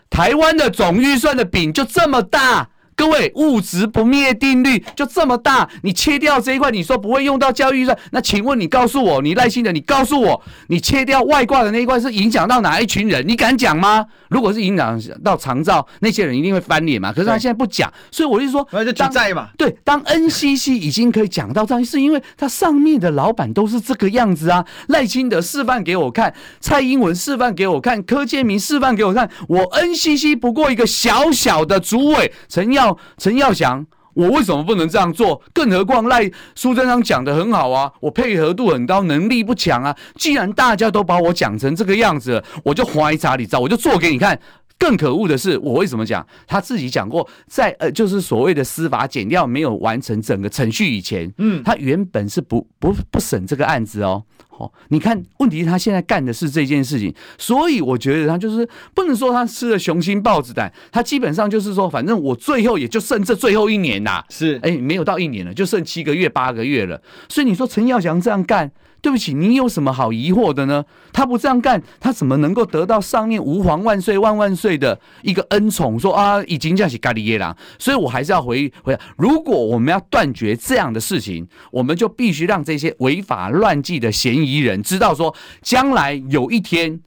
[0.09, 2.69] 台湾的总预算的饼就这么大。
[2.95, 13.27] 各位，物质不灭定律就这么大，你切掉这一块，你说不会用到教育上，那请问你告诉我，你赖清德，你告诉我，你切掉外挂的那一块是影响到哪一群人？
[13.27, 14.05] 你敢讲吗？
[14.29, 17.11] 如果是影响到长照，那些人一定会翻脸嘛。
[17.11, 19.49] 可是他现在不讲，所以我就说，那就举债嘛。
[19.57, 24.63] 对，当 NCC 已经可以讲到这样，是因为他上面的老板都是这个样子啊。
[24.87, 32.82] 赖清德示范给我看，蔡英文示范给我看，柯建明示范给我看，我 NCC 不过一个小小的主委陈耀。
[33.17, 35.41] 陈耀祥，我为什么不能这样做？
[35.53, 39.95] 更何况赖苏贞昌讲的很好啊，我配合度很高，能力不强啊。
[40.15, 44.39] 既然大家都把我讲成这个样子，我就怀疑查理照，我就做给你看。
[44.83, 46.27] 更可恶的是，我为什么讲？
[46.45, 54.21] 他自己讲过，在呃，就是所谓的司法检调没有完成整个程序以前，嗯，他原本是不不不审这个案子哦。
[54.49, 68.69] 好，你看，问题是他现在干的是这件事情，所以我觉得他就是不能说他吃了雄心豹子胆，他基本上就是说，反正我最后也就剩这最后一年呐，是，哎，没有到一年了，就剩七个月八个月了，所以你说陈耀祥这样干。
[69.03, 70.85] 对不起，你有什么好疑惑的呢？
[71.11, 75.99] 他不这样干，他怎么能够得到上面吾皇万岁万万岁的一个恩宠？
[75.99, 77.53] 说啊，已经叫起咖喱耶郎。
[77.77, 87.01] 所以我还是要回回，如果我们要断绝这样的事情，我们就必须让这些违法乱纪的嫌疑人知道，说将来有一天。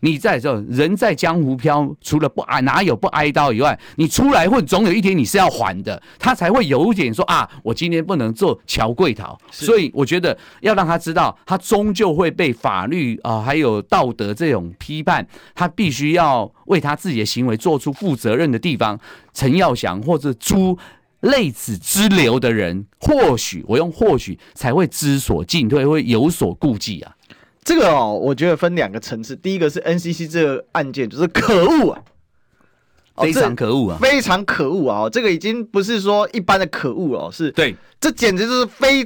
[0.00, 6.00] 你在这人在江湖飘，除了不挨哪有不挨刀以外，你出来混，总有一天你是要还的。
[6.18, 9.38] 他才会有一点说啊，我今天不能做乔贵桃。
[9.50, 19.00] 所以我觉得要让他知道，他终究会被法律啊、呃、还有道德这种批判，他必须要为他自己的行为做出负责任的地方。
[19.32, 20.78] 陈耀祥或者朱
[21.20, 27.15] 类此之流的人，或许我用或许才会知所进退，会有所顾忌啊。
[27.66, 29.34] 这个哦，我觉得分两个层次。
[29.34, 32.00] 第一个是 NCC 这个案件，就是可恶啊，
[33.16, 35.10] 非常可恶啊，非常可恶啊！
[35.10, 39.02] 这个已经不是说一般的可恶哦，是对，这简直就是非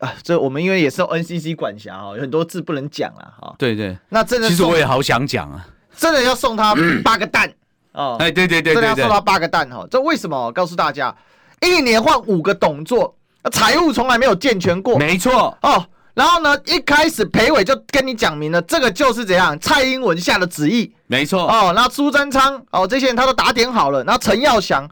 [0.00, 0.12] 啊！
[0.22, 3.54] 这我们因为也是 NCC 管辖哈，有很多字不能讲了哈。
[3.58, 7.50] 对对，那真的，其实我也好想讲啊，真的要送他八个蛋
[7.92, 8.18] 哦！
[8.20, 9.86] 哎，对对对，真的要送他八个蛋哈！
[9.90, 10.52] 这为什么？
[10.52, 11.16] 告诉大家，
[11.62, 13.16] 一年换五个董座，
[13.50, 15.86] 财务从来没有健全过，没错哦。
[16.16, 21.74] 然后呢，一开始裴伟就跟你讲明了，这个就是怎样，蔡英文下的旨意，没错哦。
[21.74, 24.02] 然后苏贞昌哦，这些人他都打点好了。
[24.02, 24.88] 然后陈耀祥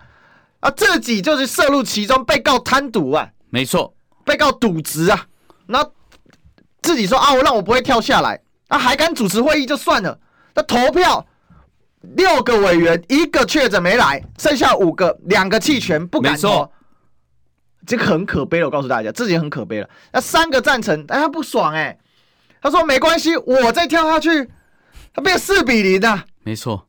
[0.61, 5.27] 啊，自己就是涉入其中，被告贪渎啊，没错，被告渎职啊。
[5.67, 5.91] 然后
[6.83, 10.19] 自己说啊，我让我不会跳下来，啊，还敢主持会议就算了。
[10.55, 11.27] 那投票
[12.17, 16.71] 六个委员，一个确诊没来，剩下五个，两个弃权不敢投。
[17.87, 18.67] 这个很可悲了。
[18.67, 19.89] 我告诉大家，这已经很可悲了。
[20.13, 21.97] 那三个赞成，但他不爽哎、
[22.61, 24.49] 他说没关系，我再跳下去，
[25.13, 26.87] 他变四比零啊，没错。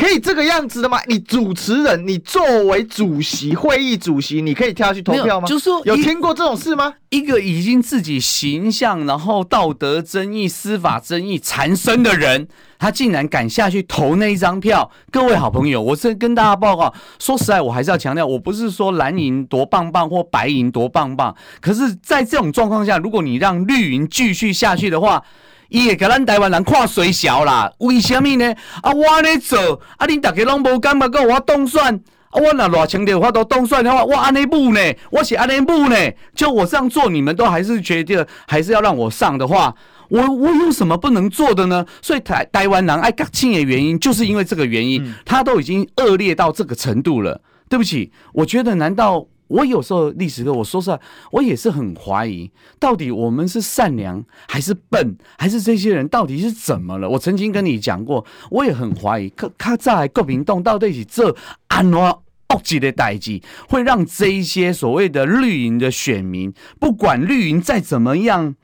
[0.00, 0.98] 可以这个样子的吗？
[1.08, 5.46] 你主持人，你作为主席会议主席，你可以跳下去投票吗？
[5.46, 6.94] 就是说，有听过这种事吗？
[7.10, 12.48] 一个已经自己形象，然后道德争议、司法争议缠身的人，
[12.78, 14.90] 他竟然敢下去投那一张票。
[15.10, 25.22] 各位好朋友，我是跟大家报告，说实在，我还是要强调，我不是说蓝银多棒棒或白银多棒棒，可是，在这种状况下，如果你让绿营继续下去的话，
[25.70, 28.54] 伊会甲咱台湾人看衰小啦，为什么呢？
[28.82, 34.80] 啊，我安尼做，啊，恁大家拢无感觉讲我当选，啊，我若偌清楚我都当选的话，我安尼母呢？
[35.10, 35.96] 我是安尼母呢？
[36.34, 39.72] 就我这样做，你们都还是觉得还是要让我上的话，
[40.08, 41.86] 我我有什么不能做的呢？
[42.02, 47.40] 所以台台湾人爱甲亲的原因，就是因为这个原因，嗯、他都已经恶劣到这个程度了。
[47.68, 49.24] 对不起，我觉得难道？
[49.50, 50.98] 我有时候历史课，我说实话，
[51.32, 57.10] 我也是很怀疑，到底我们是善良还是笨，还是这些人到底是怎么了？
[57.10, 61.36] 我曾经跟你讲过，我也很怀疑，可他在各民党到底是这
[61.66, 68.54] 安怎恶质的代际，会让这一些所谓的绿营的选民，不管绿营再怎么样，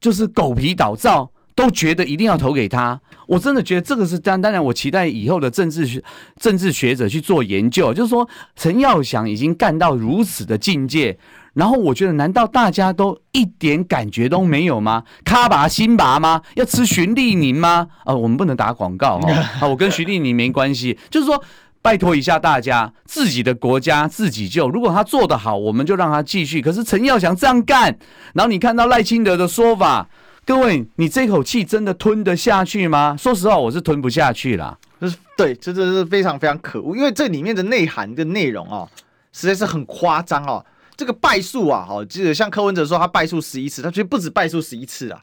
[0.00, 1.32] 就是狗皮倒灶。
[1.54, 2.98] 都觉得一定要投给他，
[3.32, 6.04] 我真的觉得这个是当当然，我期待以后的政治学
[6.38, 11.16] 政治学者去做研究，就是说陈耀祥已经干到如此的境界，
[11.54, 15.04] 然后我觉得难道大家都一点感觉都没有吗？
[15.24, 16.42] 卡拔辛拔吗？
[16.56, 17.86] 要吃徐利宁吗？
[18.00, 21.42] 啊、呃，我们不能打广告哈，啊，我跟徐利宁没关系，就是说
[21.80, 26.60] 拜托一下大家，自己的国家自己救，如果他做得好，我们就让他继续。
[26.60, 27.96] 可是陈耀祥这样干，
[28.34, 30.06] 然后你看到赖清德的说法。
[30.44, 33.16] 各位，你这口气真的吞得下去吗？
[33.16, 34.76] 说实话，我是吞不下去啦。
[35.00, 38.88] 就是对，这这是非常非常可恶，因为这里面的内涵跟内容哦，
[39.32, 40.64] 实在是很夸张哦。
[40.96, 45.22] 这个败诉啊，哦，记得像柯文哲说他败诉十一次，他其实不止败诉十一次啊，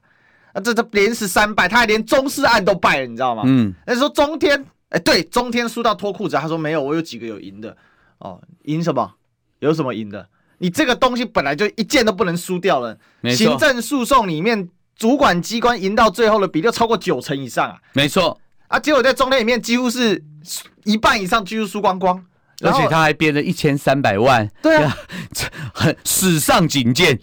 [0.53, 3.43] 啊，这他连十三败，他还连中视案都败了，你知道吗？
[3.45, 7.75] 嗯，那说中天，哎，对，中天输到脱裤子，他说没有，我有几个有赢的
[8.19, 9.13] 哦，赢什么？
[9.59, 10.27] 有什么赢的？
[10.59, 12.97] 你这个东西本来就一件都不能输掉了，
[13.35, 14.69] 行政诉讼里面。
[14.99, 18.39] 主管机关赢到最后的比例超过九成以上啊，没错。
[18.67, 20.23] 啊，结果在中天里面几乎是
[20.83, 22.23] 一半以上几乎输光光，
[22.61, 24.95] 而且他还编了一千三百万，对啊，
[25.73, 27.19] 很 史上仅见，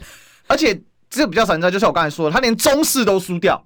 [0.49, 3.65] 而且这个比较惨的，就是我刚才说的，他连中视都输掉，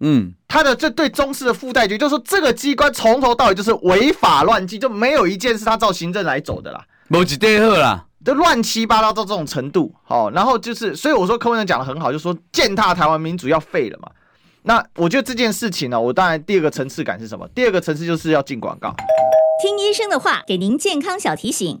[0.00, 8.06] 嗯，他的这对中视的附带局就是说这个机关从头到尾就是违法乱纪，就没有一件是他照行政来走的啦，没几对好啦。
[8.24, 14.10] 都乱七八糟到这种程度，好，然后就是，所以我说柯文哲讲的很好，就说践踏台湾民主要废了嘛。
[14.62, 17.48] 那我觉得这件事情呢，我当然第二个层次感是什么？
[17.54, 18.94] 第二个层次就是要进广告，
[19.62, 21.80] 听医生的话，给您健康小提醒。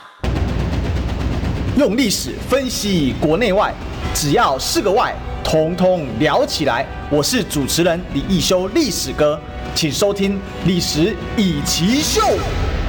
[1.81, 3.73] 用历史分析国内外，
[4.13, 6.85] 只要是个“外”，统统聊起来。
[7.09, 9.41] 我是主持人李易修，历史哥，
[9.73, 10.35] 请收听
[10.67, 12.21] 《历史易起秀》。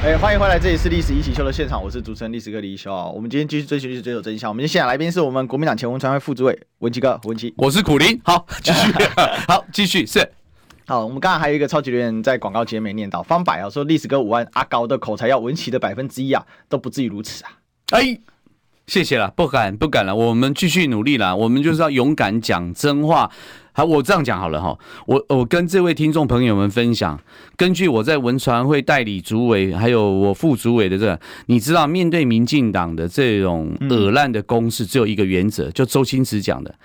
[0.05, 2.93] 哎，欢迎回来，这里是《历史一起秀》的现场，我是主持人历史哥李易修。
[3.15, 4.47] 我们今天继续追寻历史，追求真相。
[4.47, 8.19] 我们今天现场来宾是我们国民党前文传会副主委文琦哥，文琦，我是苦苓。
[8.23, 8.93] 好，继续，
[9.47, 10.31] 好，继续是。
[10.85, 17.49] 好，我们刚刚还有一个超级留言在广告间没念到，方百啊说历史哥五万阿高的口才要文琦的百分之一啊，都不至于如此啊。
[17.93, 18.19] 哎。
[18.87, 23.31] 谢谢了，不敢不敢了，我们继续努力了，我们就是要勇敢讲真话。
[23.75, 24.77] 好，我这样讲好了哈，
[25.07, 27.19] 我我跟这位听众朋友们分享，
[27.57, 36.75] 根据我在文传会代理主委，还有我副主委的这个，你知道，面对民进党的这种恶烂的攻势，只有一个原则，就周星驰讲的。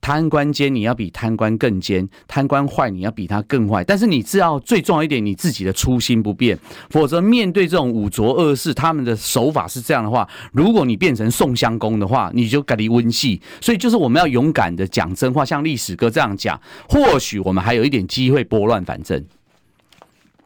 [0.00, 3.84] 贪官奸，你要比贪官更奸；贪官坏，你要比他更坏。
[3.84, 13.40] 但是你知道最重要一点，你自己的初心不变，否则面对这种五浊恶世，他们的手法是这样的话，如果你变成宋襄公的话，你就给你温戏。
[13.60, 19.24] 所以就是我们要勇敢的讲真话，像历史哥这样讲，或许我们还有一点机会拨乱反正。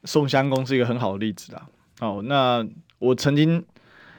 [0.04, 1.62] 宋襄公是一个很好的例子啊。
[2.00, 2.66] 哦，那
[2.98, 3.64] 我曾经。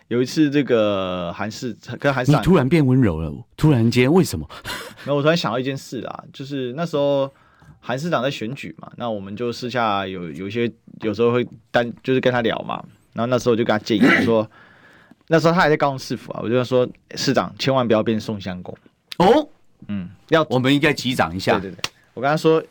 [0.07, 4.47] 有一次，这个韩市跟韩市长，你突然变温柔了，突然间为什么？
[5.05, 7.31] 那我突然想到一件事啊，就是那时候
[7.79, 12.83] 韩市长在选举嘛，那我们就私下有有一些有时候会单就是跟他聊嘛，
[13.13, 14.47] 然后那时候我就跟他建议说，
[15.27, 18.77] 那时候他还在高雄市府啊，我就说市长千万不要变宋襄公
[19.17, 19.49] 哦，
[19.87, 21.59] 嗯，要我们应该击掌一下。
[21.59, 22.63] 对对对，我跟他说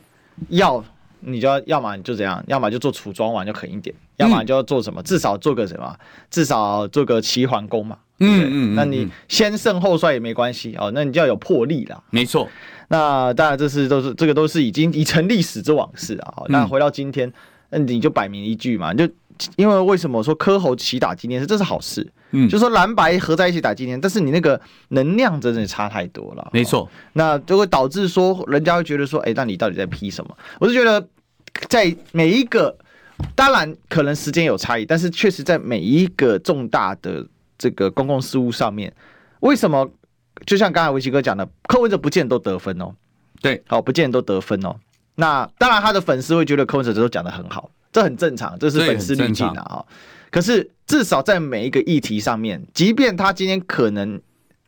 [0.51, 0.85] 要。
[1.27, 5.97] 你就要要么你就这样，要么就做楚庄王就狠一点，要么你就要做什么，至少做个什么，
[6.31, 7.99] 至少做个齐桓公嘛。
[8.21, 12.01] 嗯嗯，那你先胜后帅也没关系哦，那你就要有魄力啦。
[12.11, 12.49] 没错，
[12.87, 16.45] 那当然这是都是这个都是已经已成历史之往事啊。
[16.49, 17.31] 那回到今天，
[17.71, 19.05] 那你就摆明一句嘛，就
[19.57, 22.09] 因为为什么我说柯侯齐打今天是，这是好事。
[22.31, 24.61] 嗯，就说蓝白合在一起打今天，但是你那个
[24.91, 26.49] 能量真的差太多了。
[26.53, 30.37] 没错，那就会导致说人家会觉得说，哎，那你到底在批什么？
[30.61, 31.05] 我是觉得。
[31.69, 32.77] 在每一个，
[33.35, 37.27] 当然可能时间有差异，但是确实在每一个重大的
[37.57, 38.93] 这个公共事务上面，
[39.41, 39.89] 为什么
[40.47, 42.95] 就像刚才维基哥讲的，柯文哲不见得都得分哦？
[43.41, 44.77] 对，好，不见得都得分哦。
[45.15, 49.85] 那当然，他的粉丝会觉得柯文哲都讲的很好，这很正常，这是粉丝滤镜啊。
[50.31, 54.21] 可是至少在每一个议题上面，即便他今天可能。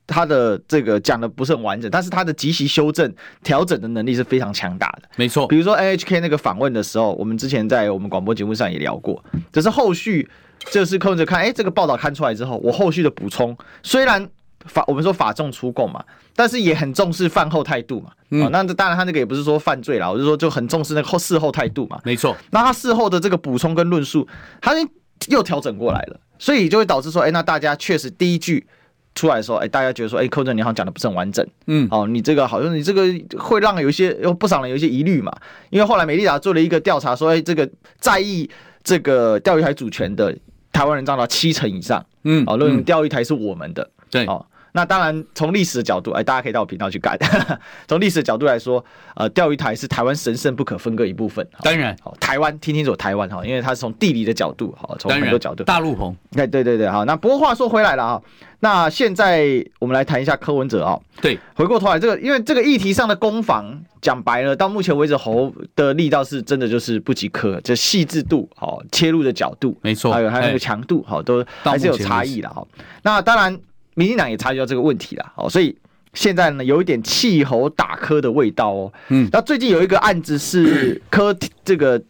[0.06, 5.08] 他的这个讲的不是很完整，但是他的即时修正、调整的能力是非常强大的。
[5.16, 9.22] 没错，比如说 NHK 那个访问的时候，我们之前在我们广播节目上也聊过。
[9.52, 10.28] 只是后续
[10.70, 14.28] 就是看着看，哎，这个报道看出来之后，我后续的补充，虽然
[14.66, 16.04] 法我们说法重出共嘛，
[16.36, 18.12] 但是也很重视饭后态度嘛。
[18.30, 22.00] 嗯、哦，那当然他那个也不是说犯罪啦，我是说就很重视那个后事后态度嘛。
[22.04, 24.26] 没错，那他事后的这个补充跟论述，
[24.60, 24.72] 他
[25.28, 28.64] 又调整过来了，所以就会导致说，哎，那大家确实第一句。
[29.16, 33.02] 出来说，哎，大家觉得说，哎，柯文哲你好像讲的不是很完整，嗯，哦，你这个好像你这个
[33.36, 35.32] 会让有一些有不少人有一些疑虑嘛，
[35.70, 38.48] 因为后来美丽达做了一个调查，说，哎，这个在意
[38.84, 40.36] 这个钓鱼台主权的
[40.70, 44.46] 台湾人占到七成以上，嗯，哦，认为钓鱼台是我们的，嗯、对，哦。
[44.76, 47.18] 那当然，从历史的角度，哎，大家可以到我频道去看。
[47.88, 51.48] 从历史的角度来说，呃，钓鱼台是台湾神圣不可分割一部分。
[51.62, 55.64] 当然，好，台湾听清楚，台湾哈，因为它是从地理的角度，好，从很多角度。
[55.64, 56.14] 大陆棚。
[56.34, 57.06] 哎，对对对，好。
[57.06, 58.22] 那不过话说回来了啊，
[58.60, 61.00] 那现在我们来谈一下柯文哲啊。
[61.22, 72.62] 对，回过头来，这个因为这个议题上的攻防，讲白了，到目前为止侯的力道是真的就是不及柯，这细致度好，切入的角度，没错，还有还有那个强度，好，都还是有差异的哈。
[73.02, 73.58] 那当然。
[73.96, 75.74] 民进党也察觉到这个问题了，哦，所以
[76.12, 78.92] 现在呢，有一点气候打磕的味道哦。
[79.08, 81.34] 嗯，那最近有一个案子是 柯
[81.64, 82.00] 这个，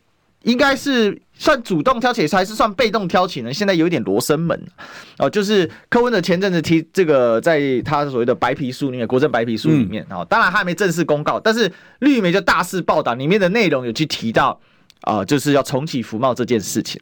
[0.42, 3.54] 应该是算主动挑起，还是算被动挑起呢？
[3.54, 4.60] 现在有一点罗生门
[5.18, 11.70] 哦，就是柯文哲前阵子提这个，在他所谓的白皮书里面，国政白皮书里面哦，当然他还没正式公告，但是
[12.00, 14.60] 绿媒就大肆报道里面的内容有去提到。
[15.02, 17.00] 啊、呃，就是要重启服贸这件事情，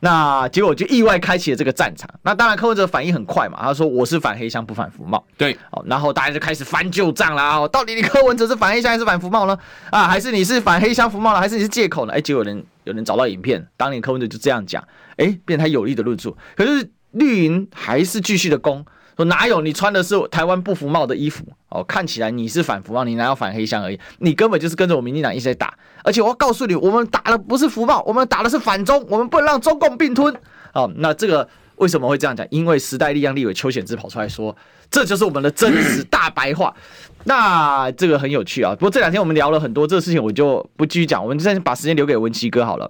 [0.00, 2.08] 那结果就意外开启了这个战场。
[2.22, 5.24] 那当然，柯文哲反应很快嘛，他说我是反黑箱不反服贸。
[5.38, 7.56] 对，哦，然后大家就开始翻旧账啦。
[7.56, 9.58] 哦，到底你柯文哲是反黑箱还是反服贸呢？
[9.90, 12.12] 啊，还是你是反黑箱服贸了，还是你是借口呢？
[12.12, 14.82] 哎，结果有人有人找到影片，当年柯文哲就这样讲，
[15.16, 16.36] 哎，变成他有力的论述。
[16.56, 18.84] 可是绿营还是继续的攻。
[19.16, 21.82] 说哪有你穿的是台湾不服贸的衣服哦？
[21.84, 23.98] 看起来你是反服贸，你哪有反黑箱而已？
[24.18, 25.72] 你根本就是跟着我民进党一起在打。
[26.04, 30.34] 而且我要告诉你，我们打的不是服贸，我们打的是反中，我们不能让中共并吞。
[30.72, 32.46] 哦，那这个为什么会这样讲？
[32.50, 34.54] 因为时代力量立委邱显智跑出来说，
[34.90, 36.74] 这就是我们的真实大白话。
[37.24, 38.72] 那这个很有趣啊。
[38.74, 41.20] 不过这两天我们聊了很多这个事情，我就不继续讲。
[41.22, 42.88] 我们先把时间留给文琦哥好了。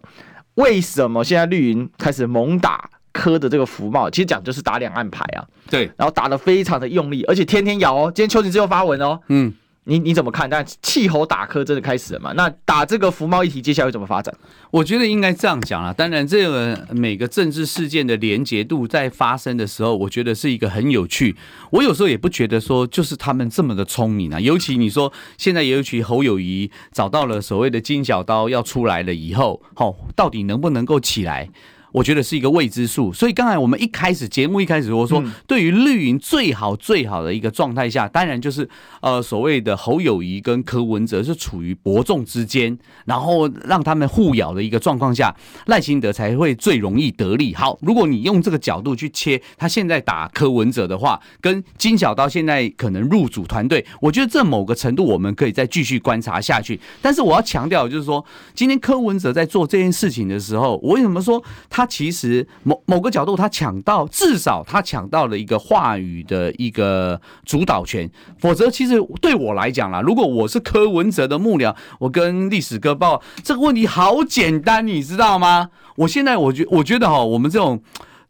[0.57, 2.91] 为什么现在绿营开始猛打？
[3.17, 5.41] 柯的这个福帽，其实讲就是打两岸牌啊，
[5.71, 8.13] 对，然后打的非常的用力，而且天天咬哦。
[8.15, 9.53] 今天邱吉又发文哦，嗯，
[9.85, 10.51] 你你怎么看？
[10.51, 12.33] 但气候打科真的开始了嘛？
[12.35, 14.35] 那打这个福帽议题，接下来会怎么发展？
[14.71, 15.93] 我觉得应该这样讲啦。
[15.93, 21.35] 当然，这个每个政治事件的连结度在发生的时候，我觉得是一个很有趣。
[21.71, 24.39] 我有时候也不觉得说就是他们这么的聪明啊。
[24.41, 31.49] 尤其你说现在尤其侯友谊找到了所谓的金小刀要出来了以后，齁，到底能不能够起来？
[31.97, 38.69] 我觉得是一个未知数，所以刚才我们一开始节目一开始我说，对于绿营最好最好的一个状态下，当然就是
[39.01, 45.35] 呃所谓的侯友谊跟柯文哲是处于伯仲之间，然后让他们互咬的一个状况下，
[45.69, 47.55] 赖清德才会最容易得利。
[47.55, 56.79] 好，如果你用这个角度去切，他现在打柯文哲的话，跟金小刀现在可能入主团队，我觉得这某个程度我们可以再继续观察下去。
[57.01, 58.23] 但是我要强调就是说，
[58.55, 61.86] 今天柯文哲在做这件事情的时候，我为什么说他？
[61.87, 68.11] 其实某某个角度，他抢到至少他抢到了一个话语的一个主导权。
[68.39, 75.71] 否则，其实对我来讲啦，如果我是柯文哲的幕僚，我跟历史哥报这个问题好简单，你知道吗？
[75.97, 77.81] 我现在我觉我觉得哈，我们这种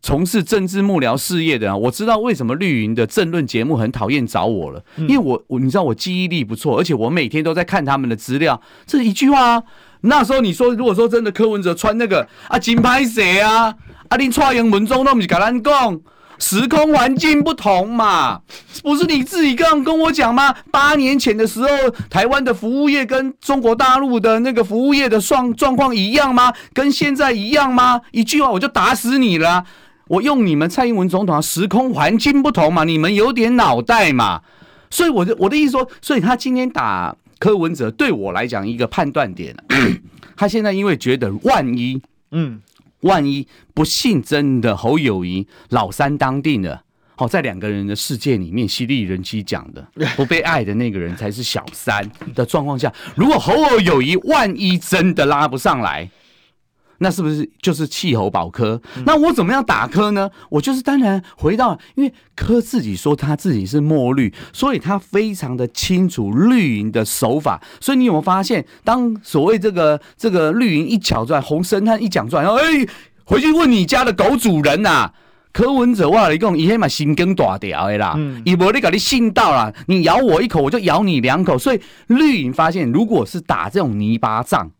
[0.01, 9.63] 从事政治幕僚事业的，我知道为什么绿营的政论节目很讨厌找我了，因为我我你知道我记忆力不错，而且我每天都在看他们的资料，这一句话啊。
[10.07, 13.75] 那时候你说，如果说真的柯文哲穿那个啊金牌鞋啊，
[14.09, 16.01] 啊你蔡英文总统不是跟咱讲
[16.39, 18.41] 时空环境不同嘛，
[18.83, 20.55] 不是你自己刚跟我讲吗？
[20.71, 21.69] 八年前的时候，
[22.11, 26.53] 台湾的服务业跟中国大陆的那个服务业的状状况一样吗？
[26.75, 28.01] 跟现在一样吗？
[28.13, 29.65] 一句话我就打死你了。
[30.09, 34.43] 我用你们蔡英文总统啊，时空环境不同嘛，你们有点脑袋嘛。
[34.91, 39.57] 所以我的我的意思说，所以他今天打柯文哲，对我来讲一个判断点，
[40.37, 42.61] 他现在因为觉得万一，嗯。
[43.01, 46.83] 万一不幸真的侯友谊老三当定了，
[47.15, 56.11] 好，在两个人的世界里面，犀利人妻讲的不被爱的那个人才是小三的状况下，如果侯友谊万一真的拉不上来。
[56.99, 58.81] 那是不是就是气候保科？
[59.05, 60.31] 那我怎么样打科呢？
[60.51, 67.63] 我就是当然回到，因为科自己说他自己是墨绿，所以他非常的清楚绿营的手法。
[67.81, 72.65] 所以你有没有发现，当所谓这个这个绿营一讲出来，洪申翰一讲出来，然后哎，
[73.25, 75.15] 回去问你家的狗主人呐、啊，
[75.53, 81.59] 柯文哲话你讲，伊黑嘛心更大条的啦，伊无你搞你信到啦，你咬我一口，我就咬你两口。
[81.59, 84.71] 所以绿营发现，如果是打这种泥巴仗。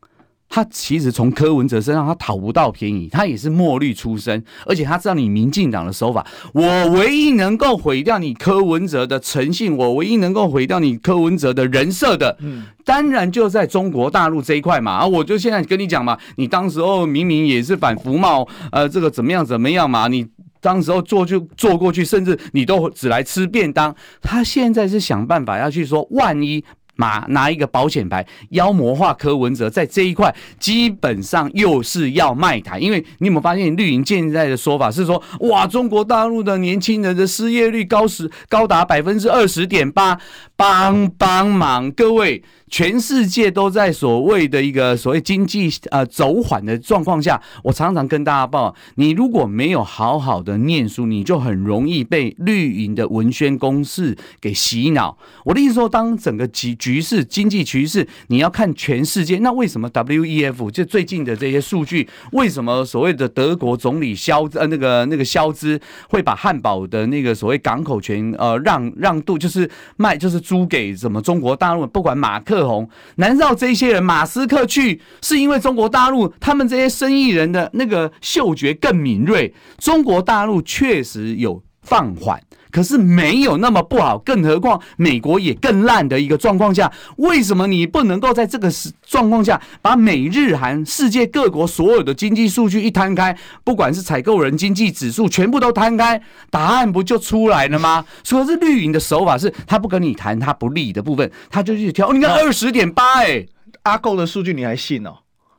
[0.49, 6.25] 他其实从柯文哲身上他讨不到便宜，他也是墨绿出身，而且他知道你民进党的手法。
[6.55, 14.93] 我唯一能够毁掉你柯文哲的诚信，我唯一能够毁掉你柯文哲的人设的，嗯，当然就在中国大陆这一块嘛。
[14.93, 20.09] 啊，我就现在跟你讲嘛，你当时候明明也是反服贸，呃，这个怎么样怎么样嘛？
[20.09, 20.27] 你
[20.61, 23.95] 当时候做就做过去，甚至你都只来吃便当。
[24.23, 26.65] 他现在是想办法要去说，万一。
[26.97, 40.19] 马拿一个保险牌妖魔化柯文哲，在这一块基本上又是要卖台，因为你有没有发现绿营现在的说法是说，哇，中国大陆的年轻人的失业率高十高达百分之二十点八，
[40.57, 42.43] 帮帮忙，各位。
[42.69, 55.17] 全世界都在所谓的一个所谓经济呃走缓的状况下，我常常跟大家报，你如果没有好好的念书，你就很容易被绿营的文宣攻势给洗脑。
[55.45, 72.57] 我的意思说，当整个局局势经济局势，你要看全世界，那为什么 WEF 就最近的这些数据，为什么所谓的德国总理肖呃那个那个肖兹会把汉堡的那个所谓港口权呃让让渡，就是卖就是租给什么中国大陆，不管马克。
[72.57, 72.89] 特红？
[73.17, 79.53] 难道这些人马斯克去是因为中国大陆他们这些生意人的那个嗅觉更敏锐？
[79.77, 82.41] 中国大陆确实有放缓，
[82.77, 84.19] 可是没有那么不好。
[84.19, 88.71] 更何况美国也更烂的一个状况下，为什么你不能够在这个
[89.07, 96.21] 状况下把美日韩世界各国所有的经济数据一摊开，不管是采购人经济指数全部都摊开，
[96.51, 98.05] 答案不就出来了吗？
[98.23, 102.13] 所以是绿营的手法是，他不跟你谈他不利的部分，他就去挑。
[102.13, 103.47] 你看二十点八，哎，
[103.85, 105.17] 阿购的数据你还信哦？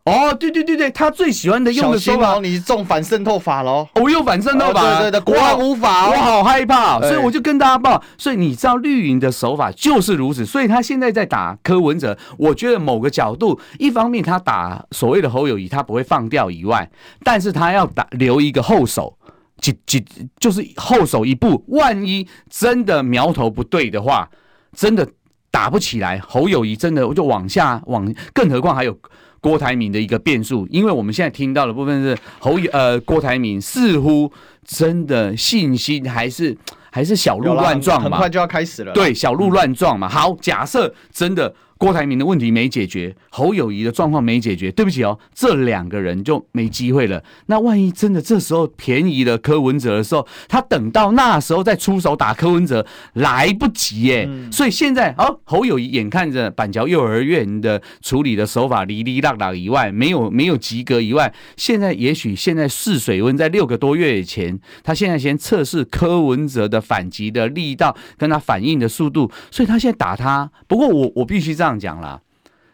[0.08, 3.86] 哦，对对对对，他最喜欢的用的手法，你中反渗透法喽？
[3.95, 8.01] 我用反渗透法，对对对，国安无法，我好害怕，所以我就跟大家报。
[8.18, 16.89] 所以你知道绿营的手法就是如此，所以他现在在打柯文哲，我觉得某个角度，一方面他打所谓的侯友谊，他不会放掉以外，
[17.26, 19.14] 但是他要打留一个后手，
[19.60, 20.05] 几几
[20.39, 24.30] 就是后手一步，万一真的苗头不对的话，
[24.74, 25.05] 真的
[25.51, 28.97] 打不起来，侯友谊真的就往下往，更何况还有。
[29.42, 34.32] 郭台铭的一个变数，因为我们现在听到的部分是侯呃郭台铭似乎
[34.66, 36.58] 真的信心还是
[36.92, 38.94] 还是小鹿乱撞嘛，很快就要开始了。
[38.94, 40.10] 对，小鹿乱撞嘛。
[40.10, 41.54] 好，假设真的。
[41.78, 47.23] 郭台铭的问题没解决，侯友谊的状况没解决，对不起哦，这两个人就没机会了。
[47.45, 54.25] 那万一真的这时候便宜了柯文哲的时候，他等到那时候再出手打柯文哲来不及耶。
[54.28, 70.49] 嗯、所以现在哦，侯友谊眼看着板桥幼儿园的处理的手法哩哩啦啦以外，没有没有及格以外，现在也许现在试水温，在六个多月以前，他现在先测试柯文哲的反击的力道跟他反应的速度，所以他现在打他。
[70.67, 71.66] 不过我我必须这样。
[71.68, 72.22] 这样讲啦，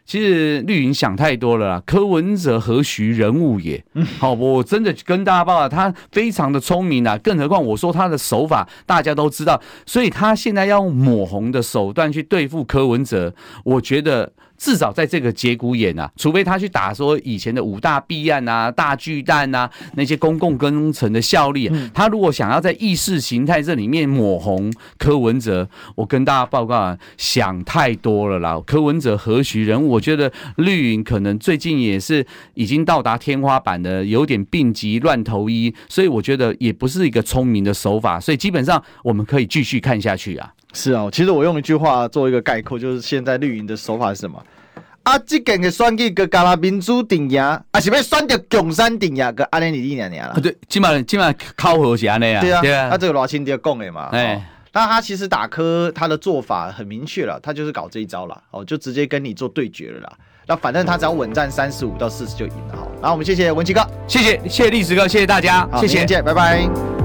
[0.06, 1.84] 其实绿营想太多了啦。
[1.86, 3.84] 柯文哲何许人物也？
[4.20, 7.18] 好，我真的跟大家报告，他非常的聪明啊。
[7.18, 13.34] 更何况我说他的手法大家都知道，所以他现在要用抹红的手段去对付柯文哲，
[13.64, 14.32] 我觉得。
[14.64, 28.58] 至少在这个节骨眼啊，除非他去打说以前的五大弊案啊、大巨蛋啊那些公共工程的效力，他如果想要在意识形态这里面抹红柯文哲，我跟大家报告啊，想太多了啦。
[28.66, 29.90] 柯文哲何许人物？
[29.90, 38.18] 我觉得绿营可能最近也是已经到达天花板的，有点病急乱投医，所以我觉得也不是一个聪明的手法。
[38.18, 40.54] 所以基本上我们可以继续看下去啊。
[40.72, 44.44] 是啊，其实我用一句话做一个概括，就是现在绿营的手法是什么？
[45.04, 50.36] 啊，这件嘅选举个加拉民主顶赢，啊是要选择共产顶赢个安尼你你娘娘啦。
[50.42, 52.42] 对，即码即码靠和是安尼啊。
[52.42, 54.10] 对啊，对啊，他这个罗清德讲的嘛。
[54.14, 54.42] 哎、哦，
[54.72, 60.14] 那他其实打科他的做法很明确了，他就是搞这一招了，哦，就直接跟你做对决了啦。
[60.48, 62.76] 那反正他只要稳战三十五到四十就赢了。
[62.76, 67.03] 好，然后我们谢谢文琪哥，谢谢谢谢历史哥，谢谢大家，谢谢再，见，拜拜。